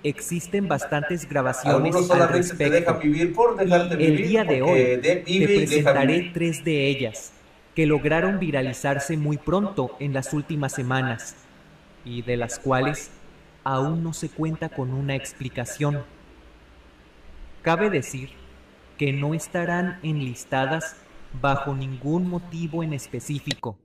[0.04, 2.98] existen bastantes grabaciones al respecto.
[3.00, 7.32] vivir por el día de hoy de- Te presentaré tres de ellas,
[7.74, 11.34] que lograron viralizarse muy pronto en las últimas semanas,
[12.04, 13.10] y de las cuales
[13.64, 16.04] aún no se cuenta con una explicación.
[17.62, 18.30] Cabe decir
[18.98, 20.96] que no estarán enlistadas
[21.40, 23.78] bajo ningún motivo en específico,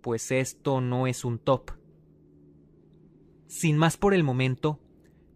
[0.00, 1.72] pues esto no es un top.
[3.46, 4.80] Sin más por el momento,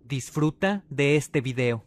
[0.04, 1.84] disfruta de este video.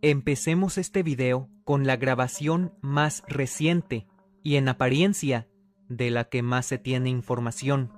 [0.00, 4.06] Empecemos este video con la grabación más reciente
[4.44, 5.48] y en apariencia
[5.88, 7.92] de la que más se tiene información.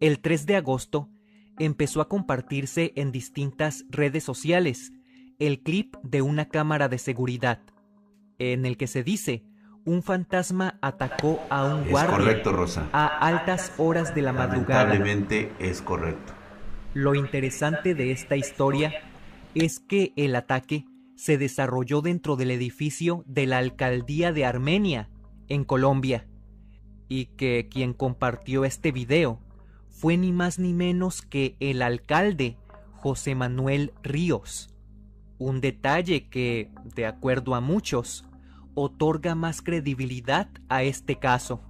[0.00, 1.10] El 3 de agosto
[1.58, 4.92] empezó a compartirse en distintas redes sociales
[5.38, 7.60] el clip de una cámara de seguridad,
[8.38, 9.44] en el que se dice
[9.84, 12.88] un fantasma atacó a un Es guardia correcto, Rosa.
[12.92, 14.84] a altas horas de la madrugada.
[14.84, 16.32] Lamentablemente es correcto.
[16.94, 19.07] Lo interesante de esta historia
[19.54, 20.84] es que el ataque
[21.16, 25.10] se desarrolló dentro del edificio de la alcaldía de Armenia,
[25.48, 26.28] en Colombia,
[27.08, 29.40] y que quien compartió este video
[29.88, 32.56] fue ni más ni menos que el alcalde
[32.92, 34.74] José Manuel Ríos.
[35.38, 38.24] Un detalle que, de acuerdo a muchos,
[38.74, 41.60] otorga más credibilidad a este caso.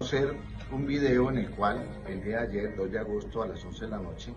[0.00, 0.36] hacer
[0.70, 3.84] un video en el cual el día de ayer, 2 de agosto a las 11
[3.84, 4.32] de la noche,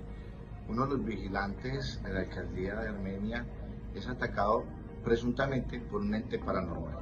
[0.69, 3.45] uno de los vigilantes de la alcaldía de Armenia
[3.93, 4.65] es atacado
[5.03, 6.97] presuntamente por un ente paranormal.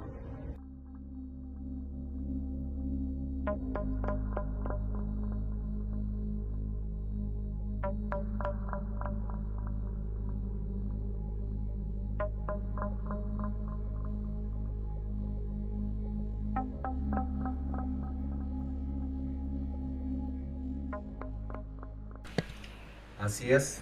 [23.25, 23.81] Así es.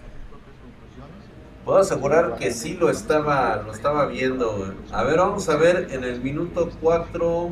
[1.65, 4.73] Puedo asegurar que sí lo estaba, lo estaba viendo.
[4.91, 7.49] A ver, vamos a ver en el minuto 4.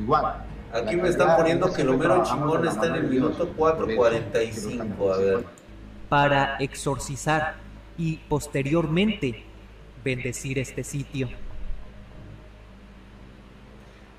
[0.00, 0.44] Igual.
[0.72, 3.90] Aquí me están poniendo que lo siempre mero trabajamos chingón está en el minuto por
[3.90, 5.14] eso 4.45.
[5.14, 5.44] A ver.
[6.08, 7.56] para exorcizar
[7.98, 9.44] y posteriormente
[10.04, 11.28] bendecir este sitio.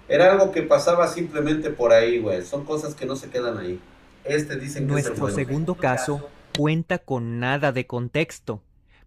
[0.09, 2.43] Era algo que pasaba simplemente por ahí, güey.
[2.43, 3.79] Son cosas que no se quedan ahí.
[4.25, 5.35] Este dicen que es el Nuestro bueno.
[5.35, 8.63] segundo caso cuenta con nada de contexto,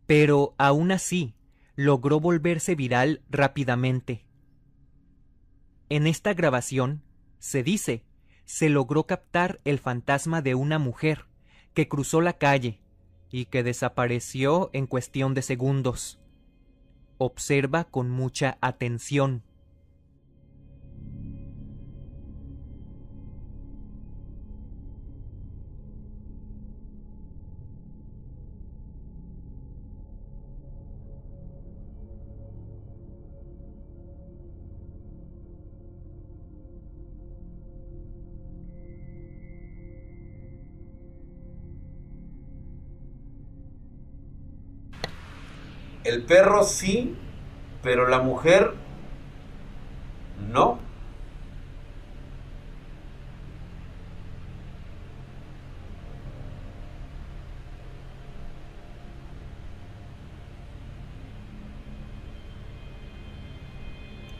[0.06, 1.34] pero aún así
[1.76, 4.26] logró volverse viral rápidamente.
[5.88, 7.02] En esta grabación,
[7.38, 8.04] se dice,
[8.44, 11.26] se logró captar el fantasma de una mujer
[11.74, 12.80] que cruzó la calle
[13.30, 16.18] y que desapareció en cuestión de segundos.
[17.18, 19.42] Observa con mucha atención.
[46.06, 47.16] El perro sí,
[47.82, 48.74] pero la mujer
[50.52, 50.78] No.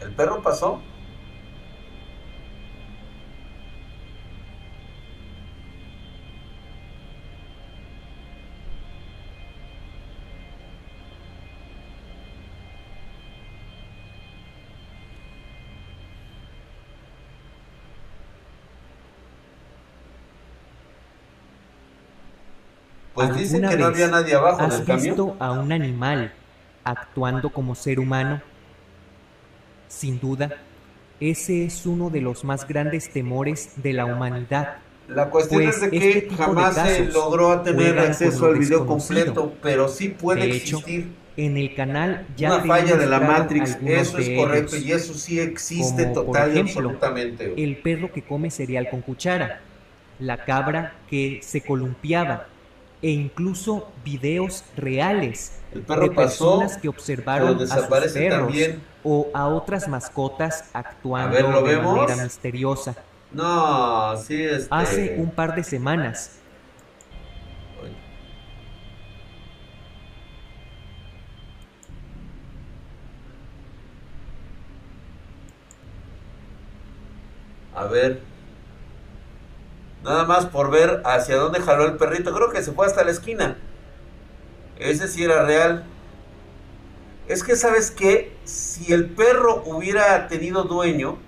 [0.01, 0.81] ¿El perro pasó?
[23.17, 25.05] Pues dicen que no había nadie abajo ¿Has del camión.
[25.05, 26.33] visto a un animal
[26.85, 28.43] actuando como ser humano?
[29.89, 30.53] Sin duda,
[31.19, 34.77] ese es uno de los más grandes temores de la humanidad.
[35.09, 38.85] La cuestión Pues es de este que de jamás se logró tener acceso al video
[38.85, 43.21] completo, pero sí puede De hecho, existir En el canal ya una falla de la
[43.21, 43.79] Matrix.
[43.83, 47.55] Eso es correcto ellos, y eso sí existe como, por total y absolutamente.
[47.57, 49.61] El perro que come cereal con cuchara,
[50.19, 52.49] la cabra que se columpiaba
[53.03, 58.89] e incluso videos reales El perro de pasó, personas que observaron a sus perros también.
[59.03, 61.97] o a otras mascotas actuando ver, ¿lo de vemos?
[61.97, 62.97] manera misteriosa.
[63.31, 64.69] No, sí, este.
[64.71, 66.45] Hace un par de semanas,
[77.73, 78.36] A ver.
[80.07, 82.33] Nada más por ver hacia dónde jaló el perrito.
[82.33, 83.57] Creo que se fue hasta la esquina.
[84.79, 85.85] Ese sí era real.
[87.27, 88.33] Es que, ¿sabes qué?
[88.45, 91.19] Si el perro hubiera tenido dueño.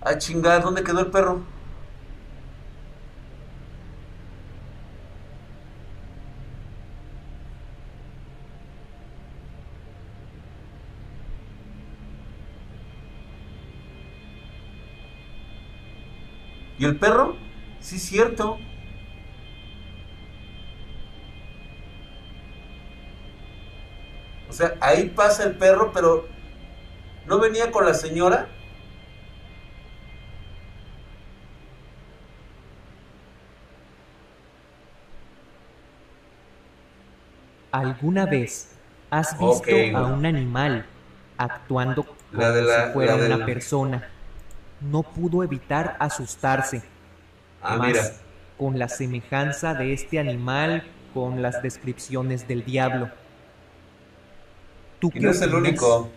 [0.00, 1.55] Ah, chingada, ¿dónde quedó el perro?
[16.78, 17.36] ¿Y el perro?
[17.80, 18.58] Sí, cierto.
[24.48, 26.28] O sea, ahí pasa el perro, pero
[27.26, 28.48] ¿no venía con la señora?
[37.70, 40.92] ¿alguna vez has visto a un animal
[41.36, 44.15] actuando como La de la- si fuera la una persona?
[44.80, 46.82] No pudo evitar asustarse.
[47.62, 48.02] Ah, más mira.
[48.58, 50.84] con la semejanza de este animal
[51.16, 53.10] con las descripciones del diablo.
[54.98, 56.10] ¿Tú qué no es el único.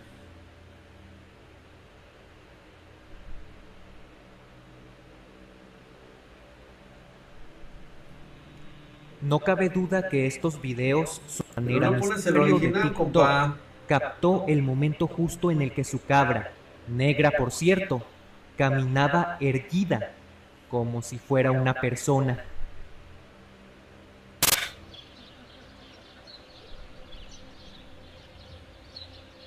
[9.22, 13.56] No cabe duda que estos videos, su manera no misterio de original, TikTok, compa.
[13.86, 16.52] captó el momento justo en el que su cabra,
[16.88, 18.02] negra por cierto,
[18.60, 20.10] caminaba erguida,
[20.68, 22.44] como si fuera una persona.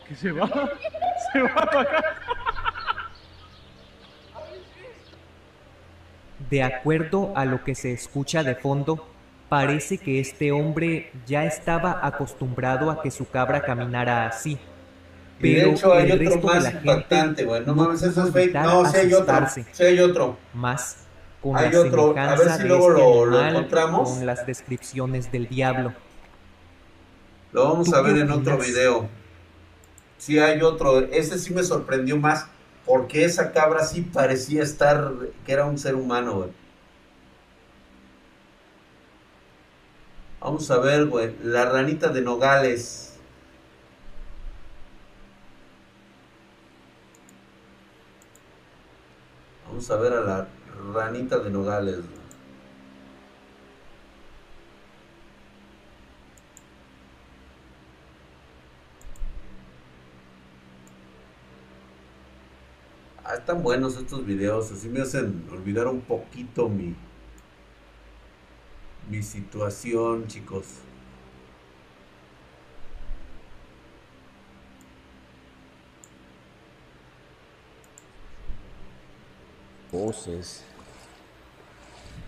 [0.07, 0.47] Que se va.
[1.31, 2.15] Se va para acá.
[6.49, 9.07] De acuerdo a lo que se escucha de fondo,
[9.47, 14.59] parece que este hombre ya estaba acostumbrado a que su cabra caminara así.
[15.43, 17.65] Y de hecho hay otro más impactante, güey.
[17.65, 18.53] No mames, eso es fake.
[18.53, 19.47] No, sí hay otro.
[19.71, 20.37] Sí hay otro.
[20.53, 20.97] más
[21.41, 24.09] con Hay la otro, a ver si luego este lo- encontramos.
[24.09, 25.93] con las descripciones del diablo.
[27.51, 29.09] Lo vamos ¿Tú a ver en otro video.
[30.17, 30.99] Sí hay otro.
[30.99, 32.47] Ese sí me sorprendió más.
[32.85, 35.11] Porque esa cabra sí parecía estar,
[35.45, 36.49] que era un ser humano, güey.
[40.39, 41.33] Vamos a ver, güey.
[41.43, 43.02] La ranita de Nogales.
[49.89, 50.47] A ver a la
[50.93, 51.99] ranita de Nogales.
[63.25, 66.95] Ah, están buenos estos videos, así me hacen olvidar un poquito mi,
[69.09, 70.82] mi situación, chicos.
[79.93, 80.63] Voces.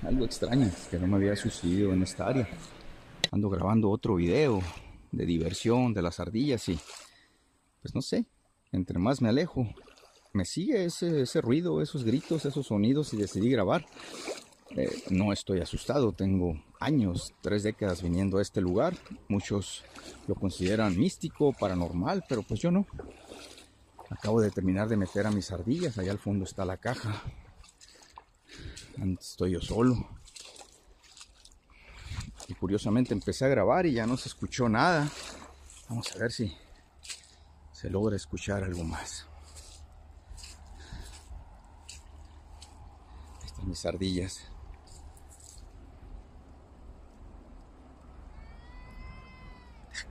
[0.04, 2.48] Algo extraño que no me había sucedido en esta área.
[3.32, 4.62] Ando grabando otro video
[5.12, 6.80] de diversión de las ardillas y
[7.82, 8.26] pues no sé,
[8.72, 9.68] entre más me alejo,
[10.34, 13.86] me sigue ese, ese ruido, esos gritos, esos sonidos y decidí grabar.
[14.76, 18.96] Eh, no estoy asustado, tengo años, tres décadas viniendo a este lugar.
[19.28, 19.84] Muchos
[20.28, 22.86] lo consideran místico, paranormal, pero pues yo no.
[24.10, 27.24] Acabo de terminar de meter a mis ardillas, allá al fondo está la caja.
[28.98, 30.08] Estoy yo solo.
[32.48, 35.10] Y curiosamente empecé a grabar y ya no se escuchó nada.
[35.90, 36.56] Vamos a ver si
[37.72, 39.28] se logra escuchar algo más.
[43.46, 44.48] Estas mis ardillas.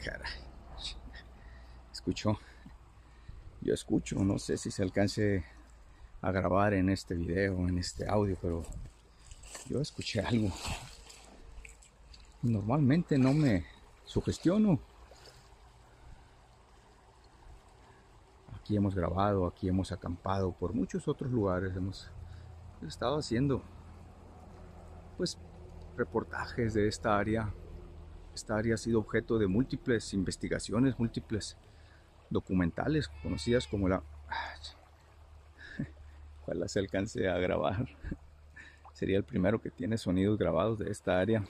[0.05, 0.33] Caray.
[1.93, 2.39] Escuchó.
[3.63, 5.45] Yo escucho, no sé si se alcance
[6.25, 8.63] a grabar en este video, en este audio, pero
[9.69, 10.49] yo escuché algo.
[12.41, 13.67] Normalmente no me
[14.07, 14.81] sugestiono.
[18.57, 22.11] Aquí hemos grabado, aquí hemos acampado, por muchos otros lugares hemos
[22.89, 23.63] estado haciendo
[25.19, 25.39] pues
[25.95, 27.53] reportajes de esta área.
[28.35, 31.59] Esta área ha sido objeto de múltiples investigaciones, múltiples
[32.31, 34.03] documentales conocidas como la...
[36.45, 37.89] Ojalá se alcance a grabar.
[38.93, 41.43] Sería el primero que tiene sonidos grabados de esta área.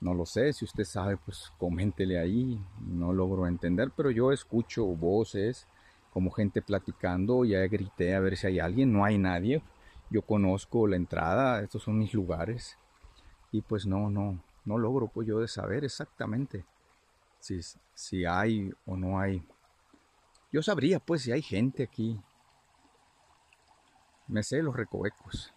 [0.00, 2.60] No lo sé, si usted sabe, pues coméntele ahí.
[2.86, 5.66] No logro entender, pero yo escucho voces
[6.12, 7.44] como gente platicando.
[7.44, 8.92] Ya grité a ver si hay alguien.
[8.92, 9.62] No hay nadie.
[10.10, 11.62] Yo conozco la entrada.
[11.62, 12.76] Estos son mis lugares.
[13.52, 16.66] Y pues no, no, no logro pues yo de saber exactamente
[17.40, 17.58] si,
[17.94, 19.42] si hay o no hay
[20.50, 22.18] yo sabría, pues, si hay gente aquí.
[24.28, 25.52] Me sé los recovecos.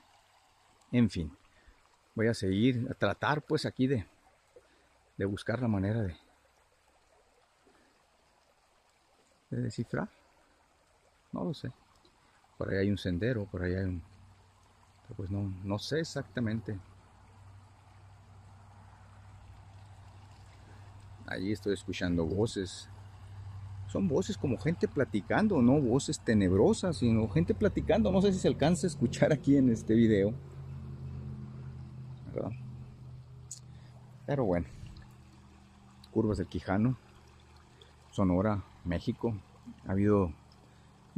[0.91, 1.37] En fin,
[2.15, 4.07] voy a seguir, a tratar, pues, aquí de,
[5.17, 6.15] de buscar la manera de,
[9.49, 10.09] de descifrar.
[11.31, 11.71] No lo sé.
[12.57, 14.03] Por ahí hay un sendero, por ahí hay un...
[15.15, 16.79] pues no, no sé exactamente.
[21.27, 22.89] Allí estoy escuchando voces
[23.91, 28.09] son voces como gente platicando, no voces tenebrosas, sino gente platicando.
[28.09, 30.33] No sé si se alcanza a escuchar aquí en este video.
[34.25, 34.65] Pero bueno,
[36.11, 36.97] curvas del Quijano,
[38.11, 39.35] Sonora, México.
[39.85, 40.31] Ha habido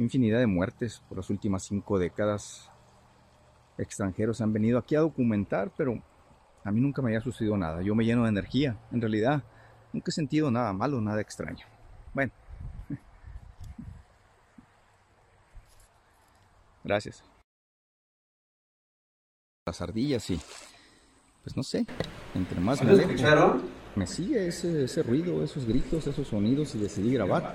[0.00, 2.70] infinidad de muertes por las últimas cinco décadas.
[3.78, 6.02] Extranjeros han venido aquí a documentar, pero
[6.64, 7.82] a mí nunca me había sucedido nada.
[7.82, 8.76] Yo me lleno de energía.
[8.90, 9.44] En realidad,
[9.92, 11.66] nunca he sentido nada malo, nada extraño.
[12.12, 12.32] Bueno,
[16.84, 17.24] Gracias.
[19.66, 20.38] Las ardillas, sí.
[21.42, 21.86] Pues no sé.
[22.34, 23.62] Entre más me escucharon?
[23.96, 27.54] Me sigue ese, ese, ruido, esos gritos, esos sonidos y decidí grabar.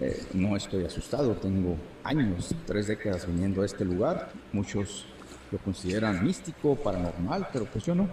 [0.00, 4.30] Eh, no estoy asustado, tengo años, tres décadas viniendo a este lugar.
[4.52, 5.06] Muchos
[5.50, 8.08] lo consideran místico, paranormal, pero pues yo no.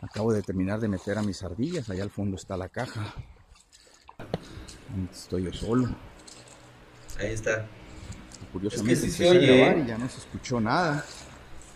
[0.00, 3.14] Acabo de terminar de meter a mis ardillas, allá al fondo está la caja.
[5.12, 5.88] Estoy yo solo.
[7.18, 7.66] Ahí está.
[8.54, 11.04] Curiosamente se oye, y ya no se escuchó nada.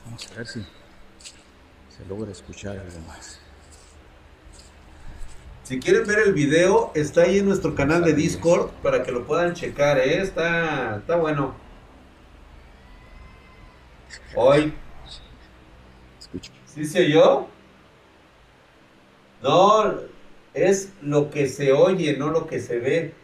[0.05, 3.41] Vamos a ver si se logra escuchar algo más.
[5.65, 9.27] Si quieren ver el video, está ahí en nuestro canal de Discord para que lo
[9.27, 10.23] puedan checar, ¿eh?
[10.23, 11.53] Está, está bueno.
[14.37, 14.73] Hoy.
[16.65, 17.49] ¿Sí se oyó?
[19.43, 19.95] No,
[20.55, 23.15] es lo que se oye, no lo que se ve.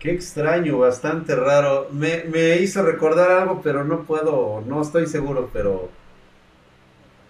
[0.00, 1.88] Qué extraño, bastante raro.
[1.92, 5.90] Me, me, hizo recordar algo, pero no puedo, no estoy seguro, pero...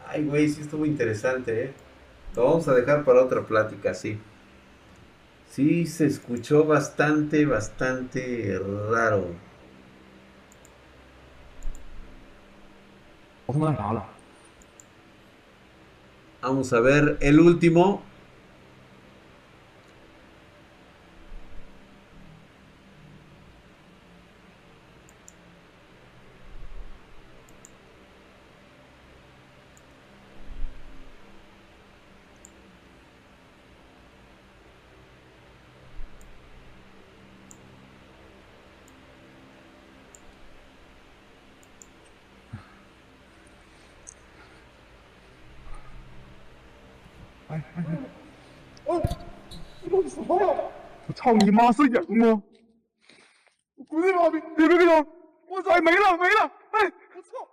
[0.06, 1.72] Ay, güey, sí estuvo interesante, ¿eh?
[2.36, 4.18] Lo vamos a dejar para otra plática, sí.
[5.50, 8.56] Sí, se escuchó bastante, bastante
[8.90, 9.26] raro.
[16.40, 18.02] Vamos a ver el último.
[51.20, 52.42] 操你妈是人吗？
[53.86, 54.40] 滚你妈逼！
[54.56, 54.86] 别别别！
[55.48, 56.50] 我操，没了没了！
[56.70, 57.46] 哎，我操！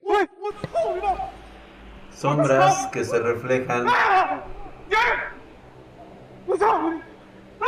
[0.00, 1.06] 喂，我操你妈！
[2.10, 2.34] 影
[3.04, 3.14] 子。
[3.86, 4.42] 啊！
[6.46, 7.00] 我操你！
[7.60, 7.64] 啊！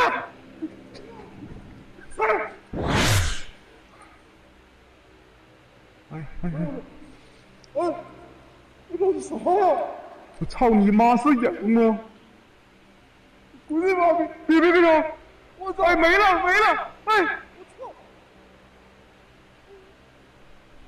[2.17, 2.27] 啊！
[6.11, 6.51] 哎哎哎！
[7.75, 7.79] 哎！
[8.89, 9.17] 你搞的
[9.57, 9.77] 呀？
[10.39, 11.97] 我操你妈是人吗？
[13.73, 14.13] 不是吧，
[14.45, 15.13] 别别别别，
[15.57, 17.91] 我操，哎，没了没了，哎，我操，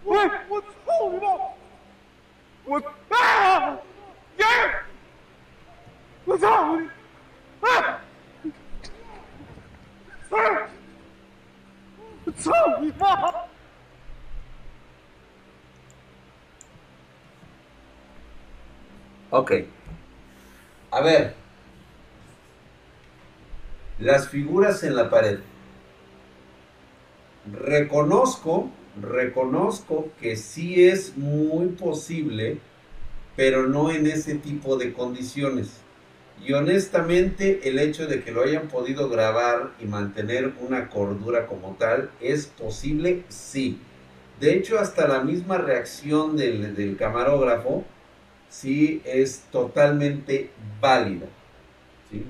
[0.04, 0.68] 喂，我操
[1.10, 1.28] 你妈，
[2.66, 2.78] 我
[3.10, 3.76] 啊，
[4.38, 4.46] 爷，
[6.26, 6.78] 我操，
[7.62, 7.98] 哎，
[10.30, 10.70] 三，
[12.26, 13.34] 我操你妈
[19.32, 19.68] ！Ok.
[20.92, 21.34] A ver.
[24.06, 25.40] Las figuras en la pared.
[27.52, 28.70] Reconozco,
[29.02, 32.60] reconozco que sí es muy posible,
[33.36, 35.82] pero no en ese tipo de condiciones.
[36.46, 41.76] Y honestamente el hecho de que lo hayan podido grabar y mantener una cordura como
[41.80, 43.24] tal, ¿es posible?
[43.30, 43.80] Sí.
[44.40, 47.84] De hecho, hasta la misma reacción del, camarógrafo,
[48.50, 51.26] sí es totalmente válida.
[52.12, 52.24] ¿sí?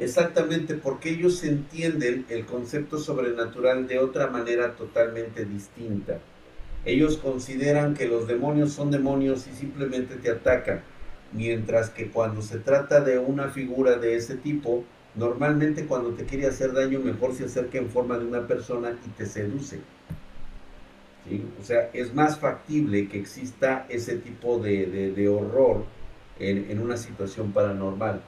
[0.00, 6.18] Exactamente porque ellos entienden el concepto sobrenatural de otra manera totalmente distinta.
[6.86, 10.80] Ellos consideran que los demonios son demonios y simplemente te atacan,
[11.32, 14.84] mientras que cuando se trata de una figura de ese tipo,
[15.14, 19.10] normalmente cuando te quiere hacer daño mejor se acerca en forma de una persona y
[19.10, 19.80] te seduce.
[21.60, 25.84] O sea, es más factible que exista ese tipo de, horror
[26.38, 28.22] en, en, una situación paranormal.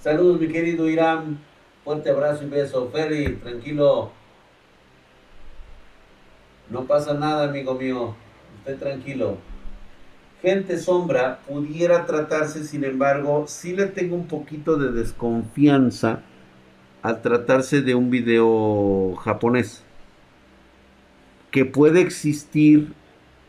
[0.00, 1.38] Saludos, mi querido Irán.
[1.82, 2.88] Fuerte abrazo y beso.
[2.92, 4.12] Feli, tranquilo.
[6.70, 8.14] No pasa nada, amigo mío.
[8.60, 9.38] Esté tranquilo.
[10.40, 16.22] Gente sombra pudiera tratarse, sin embargo, sí le tengo un poquito de desconfianza
[17.02, 19.82] al tratarse de un video japonés
[21.50, 22.92] que puede existir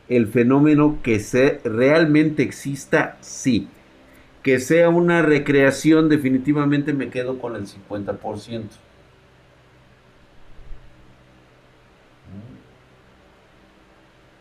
[0.08, 3.68] el fenómeno que se, realmente exista, sí.
[4.50, 8.64] Que sea una recreación, definitivamente me quedo con el 50%.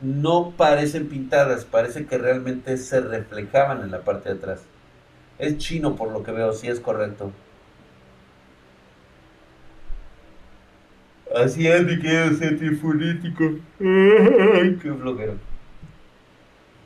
[0.00, 4.62] No parecen pintadas, parece que realmente se reflejaban en la parte de atrás.
[5.38, 7.30] Es chino por lo que veo, sí es correcto.
[11.36, 12.30] Así es, mi querido
[13.80, 15.34] Ay, qué flojero.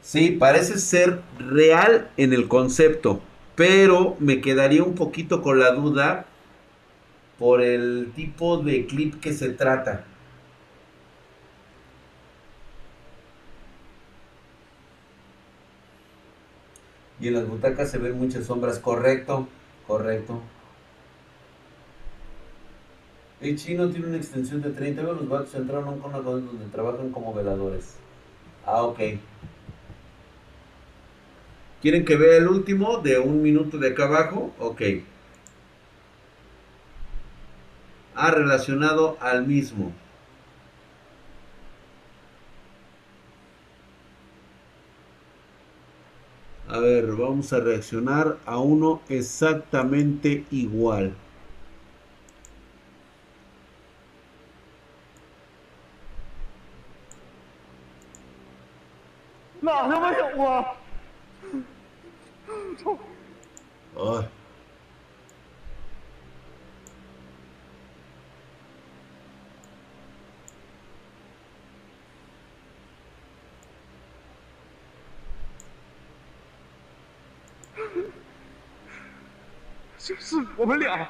[0.03, 3.21] Sí, parece ser real en el concepto,
[3.55, 6.27] pero me quedaría un poquito con la duda
[7.39, 10.05] por el tipo de clip que se trata.
[17.21, 19.47] Y en las butacas se ven muchas sombras, correcto,
[19.87, 20.41] correcto.
[23.41, 25.03] El chino tiene una extensión de 30.
[25.03, 27.95] Veo los vatos entraron con una donde trabajan como veladores.
[28.67, 29.01] Ah, ok.
[31.83, 34.55] ¿Quieren que vea el último de un minuto de acá abajo?
[34.61, 34.83] Ok.
[38.15, 39.93] Ah, relacionado al mismo.
[46.69, 51.15] A ver, vamos a reaccionar a uno exactamente igual.
[80.05, 81.09] 就是我们俩，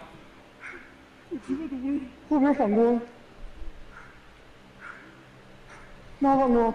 [1.31, 3.01] 我听到东西后边反光，
[6.19, 6.75] 哪反光？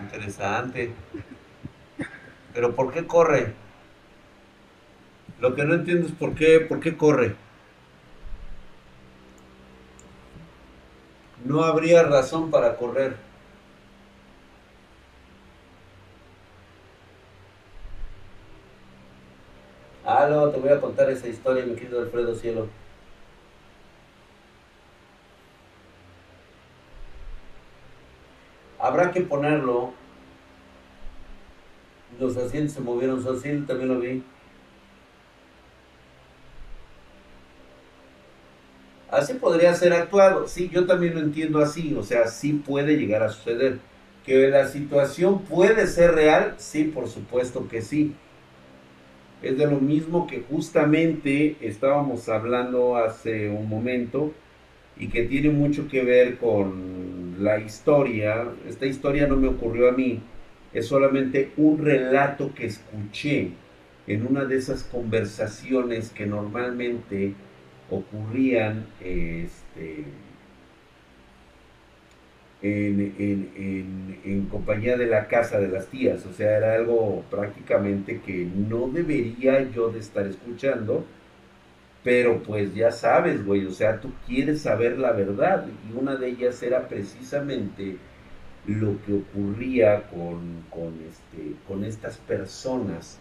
[0.21, 0.93] interesante.
[2.53, 3.53] Pero ¿por qué corre?
[5.39, 7.35] Lo que no entiendo es por qué, por qué corre.
[11.43, 13.15] No habría razón para correr.
[20.05, 22.67] Ah, no, te voy a contar esa historia, mi querido Alfredo Cielo.
[28.79, 29.93] Habrá que ponerlo
[32.19, 34.23] los asientos se movieron, Socil también lo vi.
[39.09, 40.47] Así podría ser actuado.
[40.47, 41.93] Sí, yo también lo entiendo así.
[41.95, 43.79] O sea, sí puede llegar a suceder.
[44.25, 48.13] Que la situación puede ser real, sí, por supuesto que sí.
[49.41, 54.31] Es de lo mismo que justamente estábamos hablando hace un momento
[54.95, 58.47] y que tiene mucho que ver con la historia.
[58.69, 60.21] Esta historia no me ocurrió a mí,
[60.73, 63.51] es solamente un relato que escuché
[64.07, 67.33] en una de esas conversaciones que normalmente
[67.89, 70.05] ocurrían este,
[72.61, 76.25] en, compañía de la casa de las tías.
[76.25, 81.05] O sea, era algo prácticamente que no debería yo de estar escuchando.
[82.03, 85.67] Pero pues ya sabes, güey, o sea, tú quieres saber la verdad.
[85.89, 87.97] Y una de ellas era precisamente
[88.67, 93.19] lo que ocurría con, con, este, con estas personas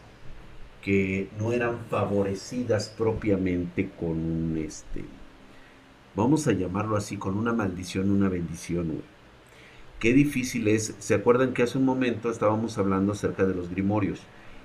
[0.82, 5.05] que no eran favorecidas propiamente con un, este,
[6.14, 9.03] vamos a llamarlo así, con una maldición, una bendición,
[9.99, 14.22] Qué difícil es, ¿se acuerdan que hace un momento estábamos hablando acerca de los grimorios?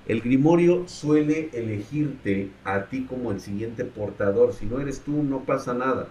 [0.08, 4.54] El grimorio suele elegirte a ti como el siguiente portador.
[4.54, 6.08] Si no eres tú, no pasa nada.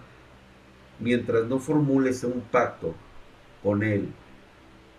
[1.00, 2.94] Mientras no formules un pacto
[3.64, 4.10] con él,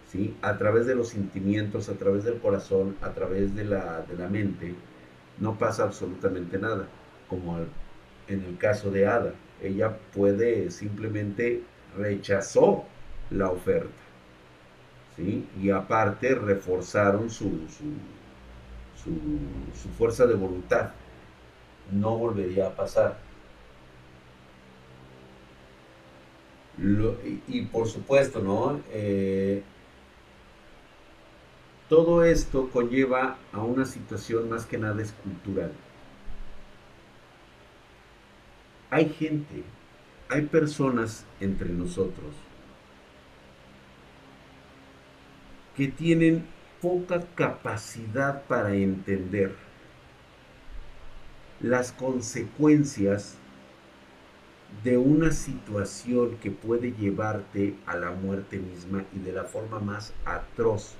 [0.07, 0.35] ¿sí?
[0.41, 4.27] a través de los sentimientos, a través del corazón, a través de la, de la
[4.27, 4.73] mente,
[5.39, 6.87] no pasa absolutamente nada,
[7.29, 7.59] como
[8.27, 9.33] en el caso de Ada.
[9.61, 11.63] Ella puede simplemente
[11.97, 12.85] rechazó
[13.29, 14.01] la oferta.
[15.15, 15.47] ¿sí?
[15.61, 19.11] Y aparte reforzaron su, su,
[19.81, 20.91] su, fuerza de voluntad.
[21.91, 23.17] No volvería a pasar.
[27.47, 28.79] y, por supuesto, ¿no?
[28.91, 29.63] Eh,
[31.89, 35.71] todo esto conlleva a una situación más que nada escultural.
[38.89, 39.63] Hay gente,
[40.29, 42.33] hay personas entre nosotros
[45.75, 46.45] que tienen
[46.81, 49.55] poca capacidad para entender
[51.61, 53.35] las consecuencias
[54.83, 60.13] de una situación que puede llevarte a la muerte misma y de la forma más
[60.25, 60.95] atroz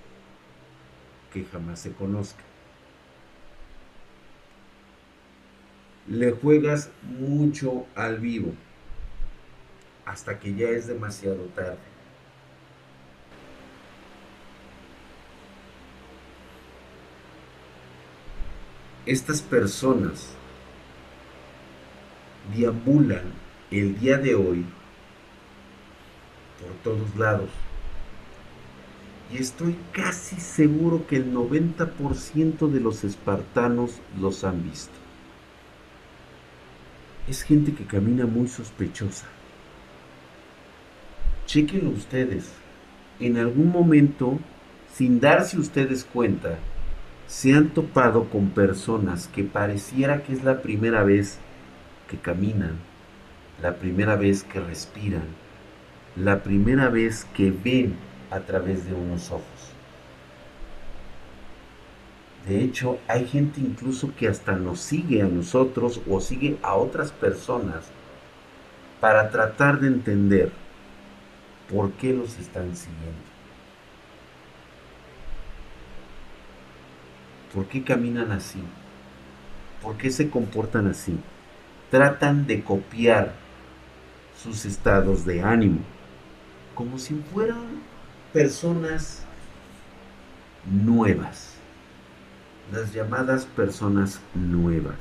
[1.32, 2.44] que jamás se conozca.
[6.08, 8.54] Le juegas mucho al vivo
[10.06, 11.78] hasta que ya es demasiado tarde.
[19.06, 20.34] Estas personas
[22.56, 23.34] deambulan
[23.72, 24.66] el día de hoy
[26.62, 27.50] por todos lados
[29.32, 34.94] y estoy casi seguro que el 90% de los espartanos los han visto.
[37.28, 39.26] Es gente que camina muy sospechosa.
[41.46, 42.52] Chequenlo ustedes.
[43.20, 44.40] En algún momento,
[44.94, 46.58] sin darse ustedes cuenta,
[47.28, 51.40] se han topado con personas que pareciera que es la primera vez
[52.08, 52.78] que caminan,
[53.62, 55.26] la primera vez que respiran,
[56.16, 57.96] la primera vez que ven
[58.32, 59.74] a través de unos ojos.
[62.48, 67.12] De hecho, hay gente incluso que hasta nos sigue a nosotros o sigue a otras
[67.12, 67.86] personas
[69.02, 70.52] para tratar de entender
[71.70, 73.28] por qué los están siguiendo.
[77.54, 78.62] ¿Por qué caminan así?
[79.82, 81.18] ¿Por qué se comportan así?
[81.92, 83.34] Tratan de copiar
[84.42, 85.80] sus estados de ánimo,
[86.76, 87.82] como si fueran
[88.34, 89.24] personas
[90.66, 91.54] nuevas,
[92.72, 94.98] las llamadas personas nuevas,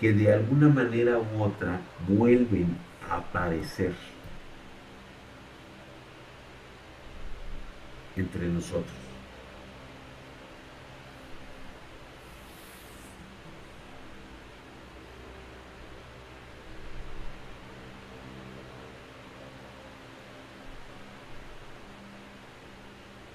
[0.00, 2.76] que de alguna manera u otra vuelven
[3.08, 3.94] a aparecer
[8.16, 9.01] entre nosotros.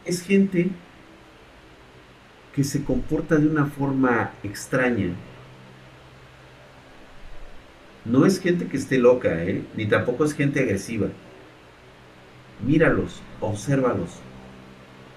[0.08, 0.70] Es gente
[2.56, 5.10] que se comporta de una forma extraña.
[8.06, 9.64] No es gente que esté loca, ¿eh?
[9.76, 11.10] ni tampoco es gente agresiva.
[12.66, 14.10] Míralos, obsérvalos.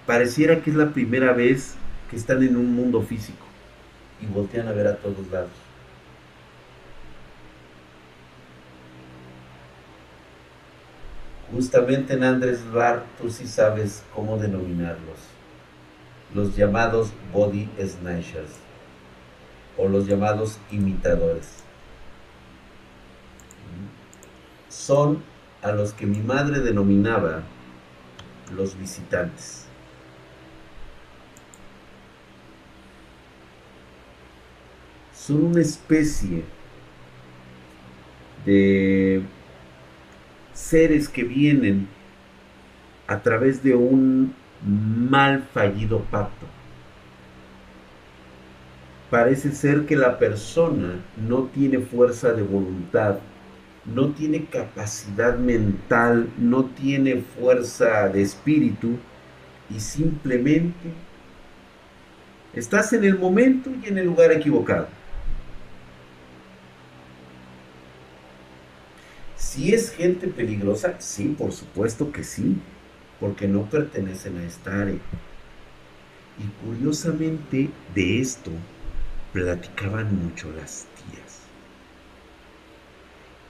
[0.06, 1.76] Pareciera que es la primera vez
[2.10, 3.46] que están en un mundo físico
[4.20, 5.50] y voltean a ver a todos lados.
[11.52, 15.18] Justamente en Andrés Bar tú sí sabes cómo denominarlos.
[16.32, 18.52] Los llamados body snatchers
[19.76, 21.48] o los llamados imitadores.
[24.68, 25.22] Son
[25.62, 27.42] a los que mi madre denominaba
[28.54, 29.66] los visitantes.
[35.12, 36.44] Son una especie
[38.44, 39.22] de
[40.60, 41.88] seres que vienen
[43.06, 44.34] a través de un
[44.64, 46.46] mal fallido pacto.
[49.10, 53.16] Parece ser que la persona no tiene fuerza de voluntad,
[53.84, 58.98] no tiene capacidad mental, no tiene fuerza de espíritu
[59.74, 60.92] y simplemente
[62.54, 64.99] estás en el momento y en el lugar equivocado.
[69.50, 72.58] Si es gente peligrosa, sí, por supuesto que sí,
[73.18, 75.00] porque no pertenecen a esta área.
[76.38, 78.52] Y curiosamente de esto
[79.32, 81.40] platicaban mucho las tías.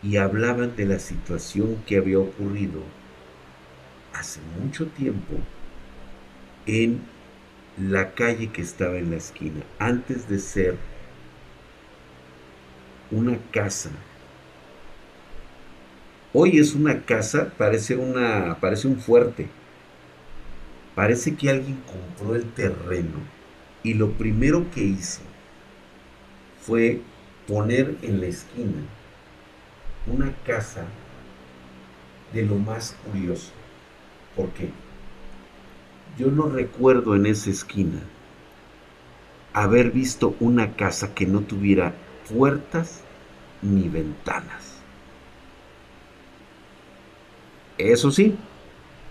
[0.03, 2.81] Y hablaban de la situación que había ocurrido
[4.15, 5.35] hace mucho tiempo
[6.65, 7.03] en
[7.77, 10.79] la calle que estaba en la esquina, antes de ser
[13.11, 13.91] una casa
[16.33, 19.49] Hoy es una casa, parece, una, parece un fuerte.
[20.95, 23.19] Parece que alguien compró el terreno
[23.83, 25.23] y lo primero que hizo
[26.61, 27.01] fue
[27.49, 28.83] poner en la esquina
[30.07, 30.85] una casa
[32.33, 33.51] de lo más curioso.
[34.37, 34.71] ¿Por qué?
[36.17, 38.03] Yo no recuerdo en esa esquina
[39.53, 41.93] haber visto una casa que no tuviera
[42.33, 43.01] puertas
[43.63, 44.70] ni ventanas.
[47.81, 48.37] Eso sí,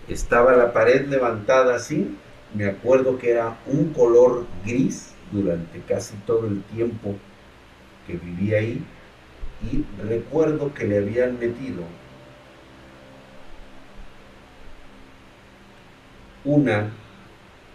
[0.08, 2.16] estaba la pared levantada así.
[2.54, 7.16] Me acuerdo que era un color gris durante casi todo el tiempo
[8.06, 8.84] que vivía ahí.
[9.62, 11.82] Y recuerdo que le habían metido
[16.44, 16.90] una,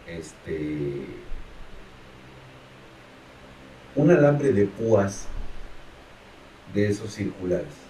[0.07, 1.05] este,
[3.95, 5.27] un alambre de púas
[6.73, 7.84] de esos circulares.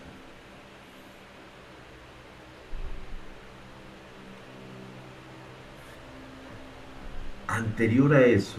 [7.55, 8.57] Anterior a eso,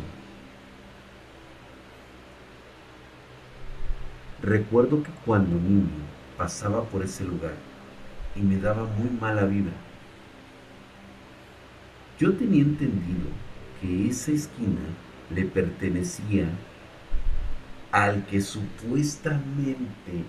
[4.43, 5.89] recuerdo que cuando niño
[6.37, 7.55] pasaba por ese lugar
[8.35, 9.73] y me daba muy mala vida,
[12.19, 13.29] yo tenía entendido
[13.81, 14.81] que esa esquina
[15.35, 16.49] le pertenecía
[17.93, 20.25] al que supuestamente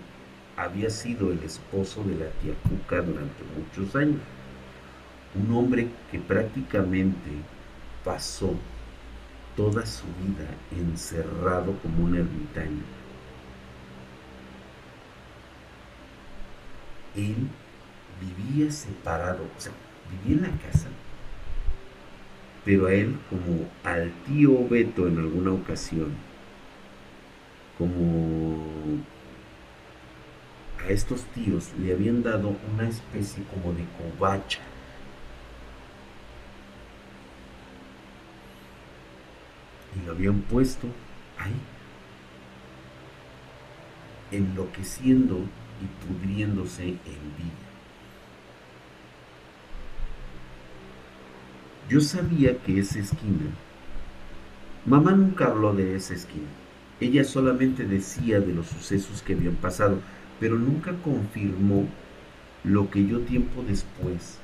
[0.58, 4.20] había sido el esposo de la tía Cuca durante muchos años.
[5.36, 7.30] Un hombre que prácticamente
[8.08, 8.56] pasó
[9.58, 12.84] toda su vida encerrado como un ermitaño.
[17.18, 17.50] Él
[18.22, 19.74] vivía separado, o sea,
[20.24, 20.88] vivía en la casa,
[22.64, 26.14] pero a él como al tío Beto en alguna ocasión,
[27.78, 28.58] como
[30.82, 34.62] a estos tíos le habían dado una especie como de covacha
[39.98, 40.88] y lo habían puesto
[41.38, 41.54] ahí,
[44.32, 45.40] enloqueciendo
[45.82, 47.68] y pudriéndose en vida.
[51.90, 53.50] Yo sabía que esa esquina,
[54.86, 56.48] mamá nunca habló de esa esquina,
[57.00, 60.00] ella solamente decía de los sucesos que habían pasado,
[60.40, 61.88] pero nunca confirmó
[62.64, 64.40] lo que yo tiempo después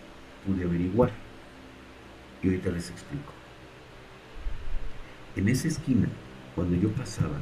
[0.46, 1.12] pude averiguar.
[2.42, 3.43] Y ahorita les explico.
[5.36, 6.08] En esa esquina,
[6.56, 7.38] cuando yo pasaba,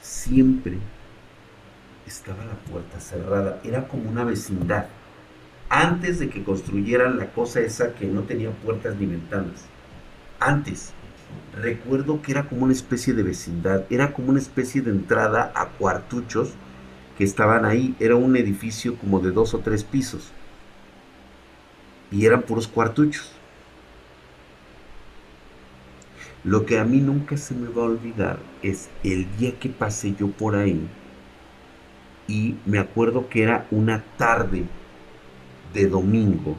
[0.00, 0.78] siempre
[2.06, 3.60] estaba la puerta cerrada.
[3.62, 4.86] Era como una vecindad.
[5.68, 9.66] Antes de que construyeran la cosa esa que no tenía puertas ni ventanas.
[10.40, 10.92] Antes.
[11.60, 13.84] Recuerdo que era como una especie de vecindad.
[13.90, 16.54] Era como una especie de entrada a cuartuchos
[17.18, 17.94] que estaban ahí.
[18.00, 20.30] Era un edificio como de dos o tres pisos.
[22.10, 23.37] Y eran puros cuartuchos.
[26.44, 30.14] Lo que a mí nunca se me va a olvidar es el día que pasé
[30.18, 30.88] yo por ahí
[32.28, 34.64] y me acuerdo que era una tarde
[35.72, 36.56] de domingo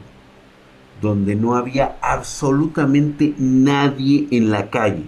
[1.00, 5.04] donde no había absolutamente nadie en la calle.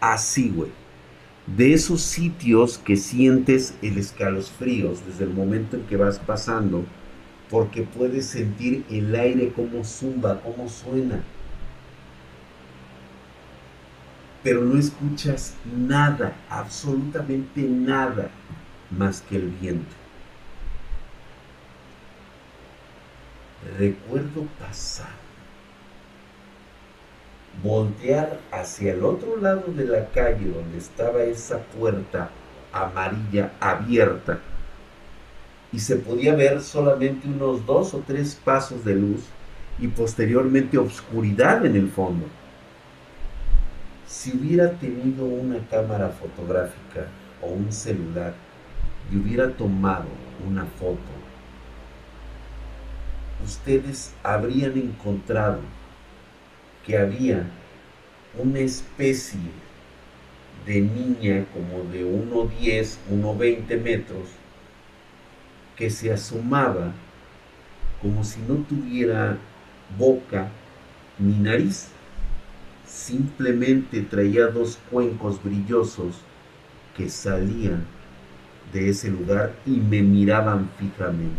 [0.00, 0.70] Así, güey.
[1.46, 6.84] De esos sitios que sientes el escalofríos desde el momento en que vas pasando,
[7.50, 11.22] porque puedes sentir el aire como zumba, como suena.
[14.46, 18.30] Pero no escuchas nada, absolutamente nada,
[18.96, 19.96] más que el viento.
[23.76, 25.10] Recuerdo pasar
[27.60, 32.30] voltear hacia el otro lado de la calle donde estaba esa puerta
[32.72, 34.38] amarilla abierta
[35.72, 39.24] y se podía ver solamente unos dos o tres pasos de luz
[39.80, 42.26] y posteriormente obscuridad en el fondo.
[44.06, 47.06] Si hubiera tenido una cámara fotográfica
[47.42, 48.34] o un celular
[49.10, 50.06] y hubiera tomado
[50.46, 51.00] una foto,
[53.44, 55.60] ustedes habrían encontrado
[56.84, 57.44] que había
[58.38, 59.40] una especie
[60.66, 64.28] de niña como de 1,10, 1,20 metros
[65.76, 66.92] que se asomaba
[68.00, 69.36] como si no tuviera
[69.98, 70.48] boca
[71.18, 71.88] ni nariz.
[72.96, 76.16] Simplemente traía dos cuencos brillosos
[76.96, 77.84] que salían
[78.72, 81.36] de ese lugar y me miraban fijamente.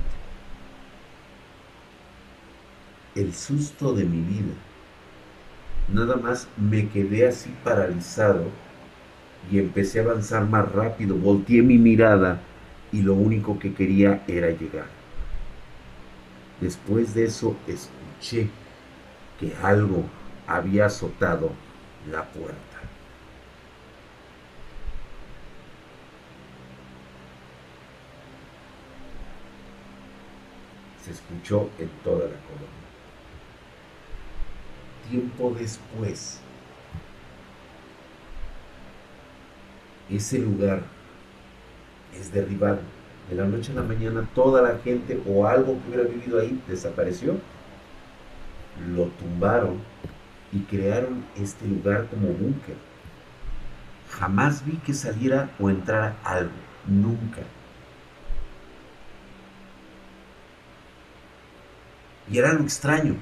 [3.15, 4.53] El susto de mi vida
[5.91, 8.43] Nada más me quedé así paralizado
[9.51, 11.15] y empecé a avanzar más rápido.
[11.15, 12.39] Volteé mi mirada
[12.91, 14.85] y lo único que quería era llegar.
[16.61, 18.49] Después de eso escuché
[19.39, 20.03] que algo
[20.47, 21.51] había azotado
[22.09, 22.55] la puerta.
[31.03, 32.87] Se escuchó en toda la colonia
[35.09, 36.39] tiempo después,
[40.09, 40.81] ese lugar
[42.19, 42.79] es derribado.
[43.29, 46.61] De la noche a la mañana toda la gente o algo que hubiera vivido ahí
[46.65, 47.35] desapareció.
[48.95, 49.79] Lo tumbaron
[50.51, 52.75] y crearon este lugar como búnker.
[54.11, 56.51] Jamás vi que saliera o entrara algo.
[56.87, 57.41] Nunca.
[62.29, 63.15] Y era lo extraño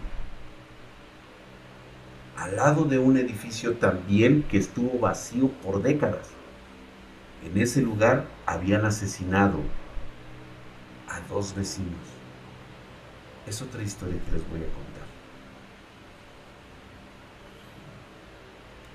[2.38, 6.28] al lado de un edificio también que estuvo vacío por décadas.
[7.44, 9.60] En ese lugar habían asesinado
[11.08, 11.94] a dos vecinos.
[13.48, 14.95] Es otra historia que les voy a contar.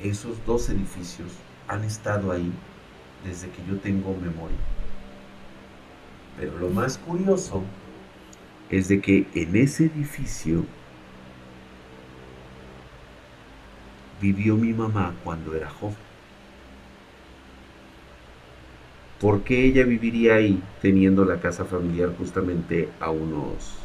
[0.03, 1.29] Esos dos edificios
[1.69, 2.51] han estado ahí
[3.25, 4.57] desde que yo tengo memoria.
[6.39, 7.63] Pero lo más curioso
[8.71, 10.65] es de que en ese edificio
[14.23, 15.97] vivió mi mamá cuando era joven.
[19.21, 23.77] ¿Por qué ella viviría ahí teniendo la casa familiar justamente a unos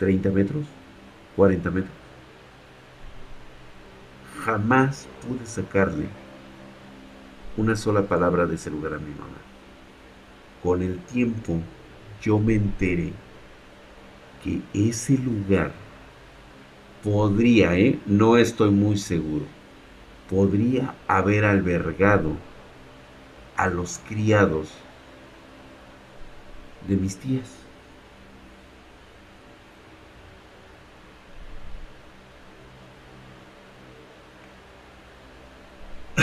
[0.00, 0.66] 30 metros,
[1.36, 2.01] 40 metros?
[4.44, 6.08] Jamás pude sacarle
[7.56, 9.38] una sola palabra de ese lugar a mi mamá.
[10.62, 11.60] Con el tiempo
[12.20, 13.12] yo me enteré
[14.42, 15.70] que ese lugar
[17.04, 18.00] podría, ¿eh?
[18.06, 19.44] no estoy muy seguro,
[20.28, 22.32] podría haber albergado
[23.56, 24.70] a los criados
[26.88, 27.61] de mis tías.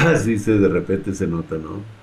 [0.13, 1.99] Así se de repente se nota, ¿no?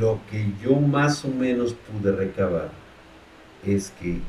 [0.00, 2.70] lo que yo más o menos pude recabar
[3.64, 4.20] es que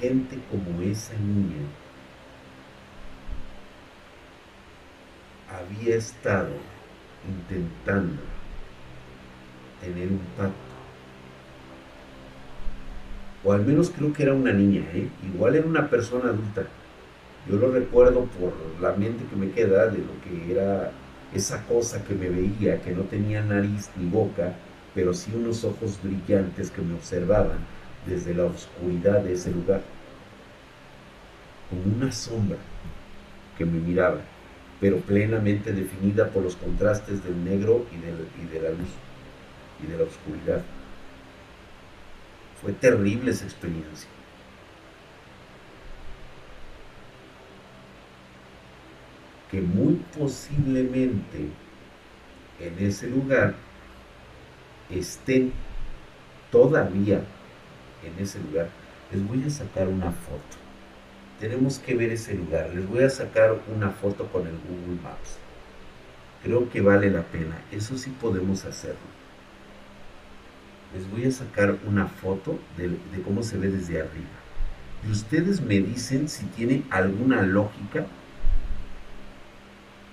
[0.00, 1.66] gente como esa niña
[5.50, 6.54] había estado
[7.28, 8.22] intentando
[9.80, 10.69] tener un pacto.
[13.44, 15.08] O al menos creo que era una niña, ¿eh?
[15.32, 16.64] igual era una persona adulta.
[17.48, 18.52] Yo lo recuerdo por
[18.82, 20.92] la mente que me queda de lo que era
[21.34, 24.54] esa cosa que me veía, que no tenía nariz ni boca,
[24.94, 27.58] pero sí unos ojos brillantes que me observaban
[28.06, 29.82] desde la oscuridad de ese lugar,
[31.68, 32.58] como una sombra
[33.56, 34.20] que me miraba,
[34.80, 38.12] pero plenamente definida por los contrastes del negro y de,
[38.42, 38.90] y de la luz
[39.82, 40.62] y de la oscuridad.
[42.62, 44.08] Fue terrible esa experiencia.
[49.50, 51.48] que muy posiblemente
[52.60, 53.54] en ese lugar
[54.88, 55.52] estén
[56.52, 57.22] todavía
[58.04, 58.68] en ese lugar,
[59.12, 60.56] les voy a sacar una foto.
[61.38, 62.70] Tenemos que ver ese lugar.
[62.74, 65.38] Les voy a sacar una foto con el Google Maps.
[66.42, 67.58] Creo que vale la pena.
[67.72, 69.19] Eso sí podemos hacerlo.
[70.94, 74.26] Les voy a sacar una foto de, cómo se ve desde arriba.
[75.06, 78.06] Y ustedes me dicen si tiene alguna lógica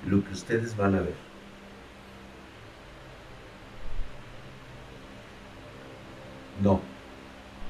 [0.07, 1.15] lo que ustedes van a ver.
[6.63, 6.79] No,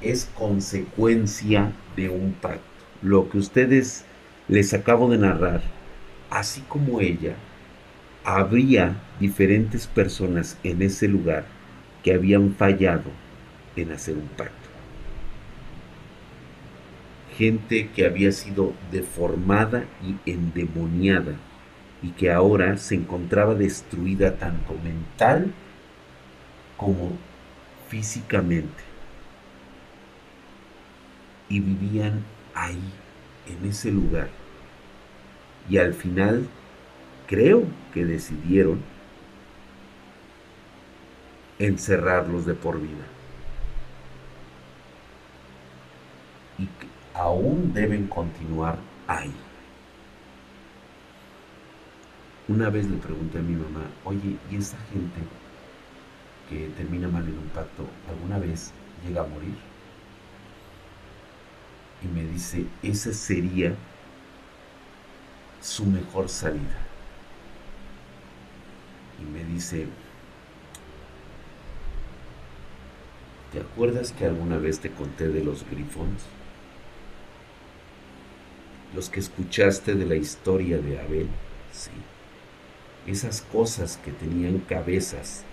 [0.01, 2.61] es consecuencia de un pacto.
[3.01, 4.05] Lo que ustedes
[4.47, 5.61] les acabo de narrar,
[6.29, 7.35] así como ella,
[8.23, 11.56] habría diferentes personas en ese lugar
[12.07, 13.11] que habían fallado
[13.75, 14.69] en hacer un pacto.
[17.37, 21.33] Gente que había sido deformada y endemoniada
[22.01, 25.51] y que ahora se encontraba destruida tanto mental
[26.77, 27.11] como
[27.89, 28.83] físicamente.
[31.49, 32.23] Y vivían
[32.55, 32.89] ahí,
[33.47, 34.29] en ese lugar.
[35.69, 36.47] Y al final
[37.27, 38.79] creo que decidieron
[41.59, 43.05] encerrarlos de por vida.
[46.57, 48.77] Y que aún deben continuar
[49.07, 49.33] ahí.
[52.47, 55.19] Una vez le pregunté a mi mamá, oye, ¿y esa gente
[56.49, 58.71] que termina mal en un pacto alguna vez
[59.05, 59.55] llega a morir?
[62.03, 63.75] Y me dice, esa sería
[65.61, 66.77] su mejor salida.
[69.19, 69.87] Y me dice,
[73.57, 76.21] ¿te acuerdas que alguna vez te conté de los grifones?
[78.93, 81.27] Los que escuchaste de la historia de Abel,
[81.71, 81.89] sí.
[83.07, 85.43] Esas cosas que tenían cabezas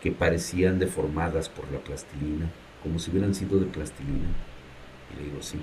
[0.00, 2.48] que parecían deformadas por la plastilina,
[2.84, 4.28] como si hubieran sido de plastilina.
[5.12, 5.58] Y le digo, sí.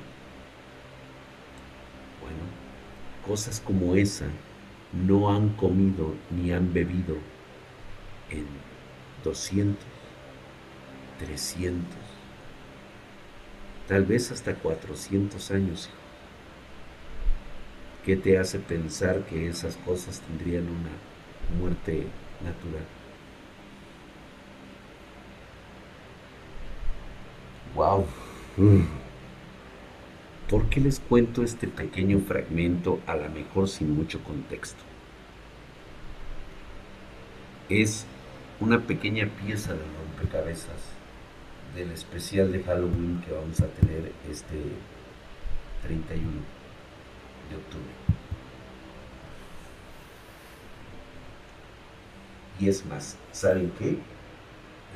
[2.22, 2.44] Bueno,
[3.26, 4.26] cosas como esa
[4.92, 7.16] no han comido ni han bebido
[8.30, 8.46] en
[9.24, 9.95] 200,
[11.20, 11.86] 300,
[13.88, 15.90] tal vez hasta 400 años.
[18.06, 22.06] ¿Qué te hace pensar que esas cosas tendrían una muerte
[22.44, 22.86] natural?
[27.76, 28.06] Wow.
[30.50, 34.84] ¿Por qué les cuento este pequeño fragmento a lo mejor sin mucho contexto?
[37.68, 38.06] Es
[38.60, 40.95] una pequeña pieza de rompecabezas
[41.76, 44.56] del especial de Halloween que vamos a tener este
[45.84, 46.26] 31
[47.50, 47.94] de octubre.
[52.60, 53.98] Y es más, ¿saben qué?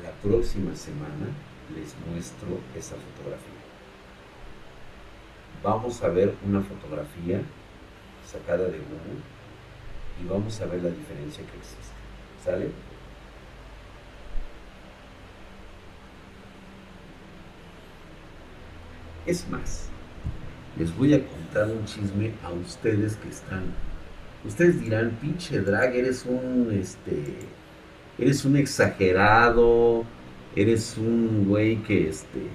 [0.02, 1.28] La próxima semana
[1.74, 3.60] les muestro esa fotografía.
[5.62, 7.42] Vamos a ver una fotografía
[8.26, 9.20] sacada de Google
[10.22, 11.94] y vamos a ver la diferencia que existe.
[12.42, 12.89] ¿Sale?
[19.30, 19.88] Es más,
[20.76, 23.62] les voy a contar un chisme a ustedes que están.
[24.44, 27.36] Ustedes dirán, pinche drag, eres un este.
[28.18, 30.04] Eres un exagerado.
[30.56, 32.48] Eres un güey que este.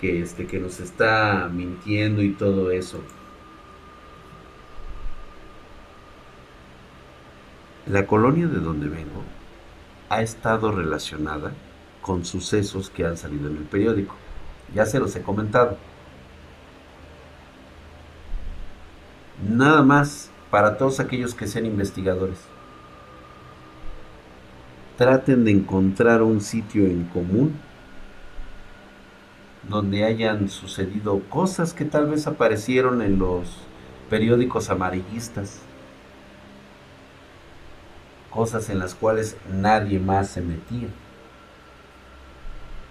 [0.00, 0.48] Que este.
[0.48, 3.00] que nos está mintiendo y todo eso.
[7.86, 9.22] La colonia de donde vengo
[10.08, 11.52] ha estado relacionada
[12.02, 14.23] con sucesos que han salido en el periódico.
[14.74, 15.76] Ya se los he comentado.
[19.48, 22.38] Nada más para todos aquellos que sean investigadores.
[24.96, 27.56] Traten de encontrar un sitio en común
[29.68, 33.56] donde hayan sucedido cosas que tal vez aparecieron en los
[34.10, 35.60] periódicos amarillistas.
[38.30, 40.88] Cosas en las cuales nadie más se metía.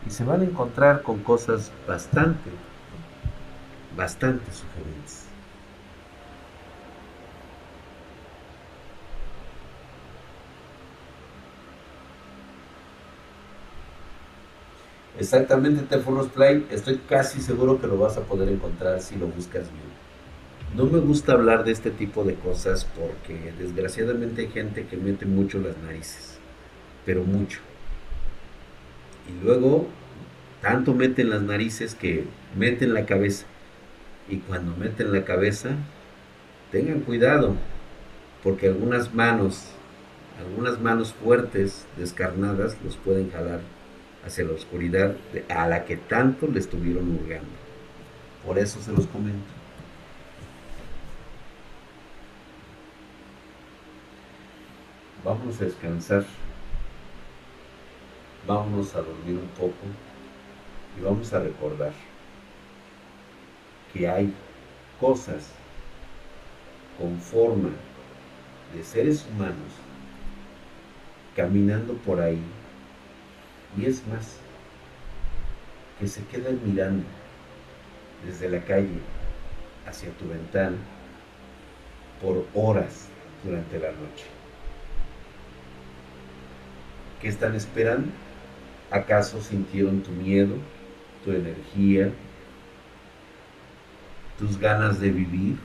[0.06, 2.50] Y se van a encontrar con cosas bastante,
[3.96, 5.24] bastante sugerentes.
[15.20, 19.72] Exactamente, Telephonos Play, estoy casi seguro que lo vas a poder encontrar si lo buscas
[19.72, 19.94] bien.
[20.76, 25.28] No me gusta hablar de este tipo de cosas porque desgraciadamente hay gente que mete
[25.28, 26.40] mucho las narices,
[27.06, 27.60] pero mucho.
[29.30, 29.88] Y luego,
[30.62, 32.26] tanto meten las narices que
[32.56, 33.46] meten la cabeza.
[34.30, 35.72] Y cuando meten la cabeza,
[36.72, 37.56] tengan cuidado,
[38.44, 39.70] porque algunas manos
[40.40, 43.62] Algunas manos fuertes, descarnadas, los pueden jalar
[44.26, 45.16] hacia la oscuridad
[45.50, 47.52] a la que tanto le estuvieron hurgando.
[48.46, 49.52] Por eso se los comento.
[55.24, 56.26] Vamos a descansar.
[58.48, 59.86] Vámonos a dormir un poco
[60.98, 61.94] y vamos a recordar
[63.94, 64.34] que hay
[65.00, 65.48] cosas
[67.00, 67.70] con forma
[68.76, 69.72] de seres humanos
[71.36, 72.42] caminando por ahí
[73.78, 74.38] y es más
[76.00, 77.06] que se quedan mirando
[78.26, 79.00] desde la calle
[79.88, 80.78] hacia tu ventana
[82.22, 83.08] por horas
[83.44, 84.26] durante la noche.
[87.22, 88.12] ¿Qué están esperando?
[88.94, 90.54] ¿Acaso sintieron tu miedo,
[91.26, 92.12] tu energía,
[94.38, 95.56] tus ganas de vivir?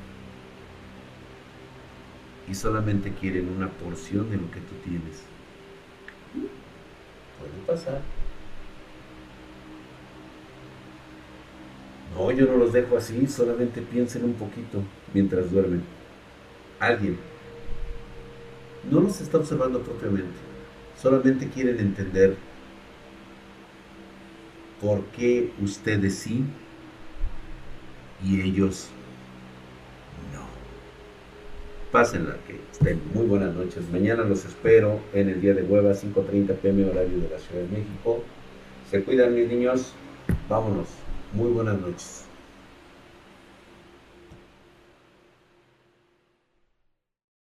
[2.51, 5.25] Y solamente quieren una porción de lo que tú tienes.
[7.39, 8.01] Puede pasar.
[12.17, 14.83] No, yo no los dejo así, solamente piensen un poquito
[15.13, 15.83] mientras duermen.
[16.81, 17.19] Alguien
[18.91, 20.39] no los está observando propiamente,
[20.97, 22.48] solamente quieren entender
[24.81, 26.45] por qué ustedes sí
[28.25, 28.89] y ellos
[30.33, 30.41] no.
[31.93, 33.83] Pásenla, que estén muy buenas noches.
[33.91, 37.79] Mañana los espero en el día de hueva, 5.30 pm horario de la Ciudad de
[37.79, 38.23] México.
[38.91, 39.93] Se cuidan mis niños.
[40.49, 40.89] Vámonos.
[41.33, 42.28] Muy buenas noches.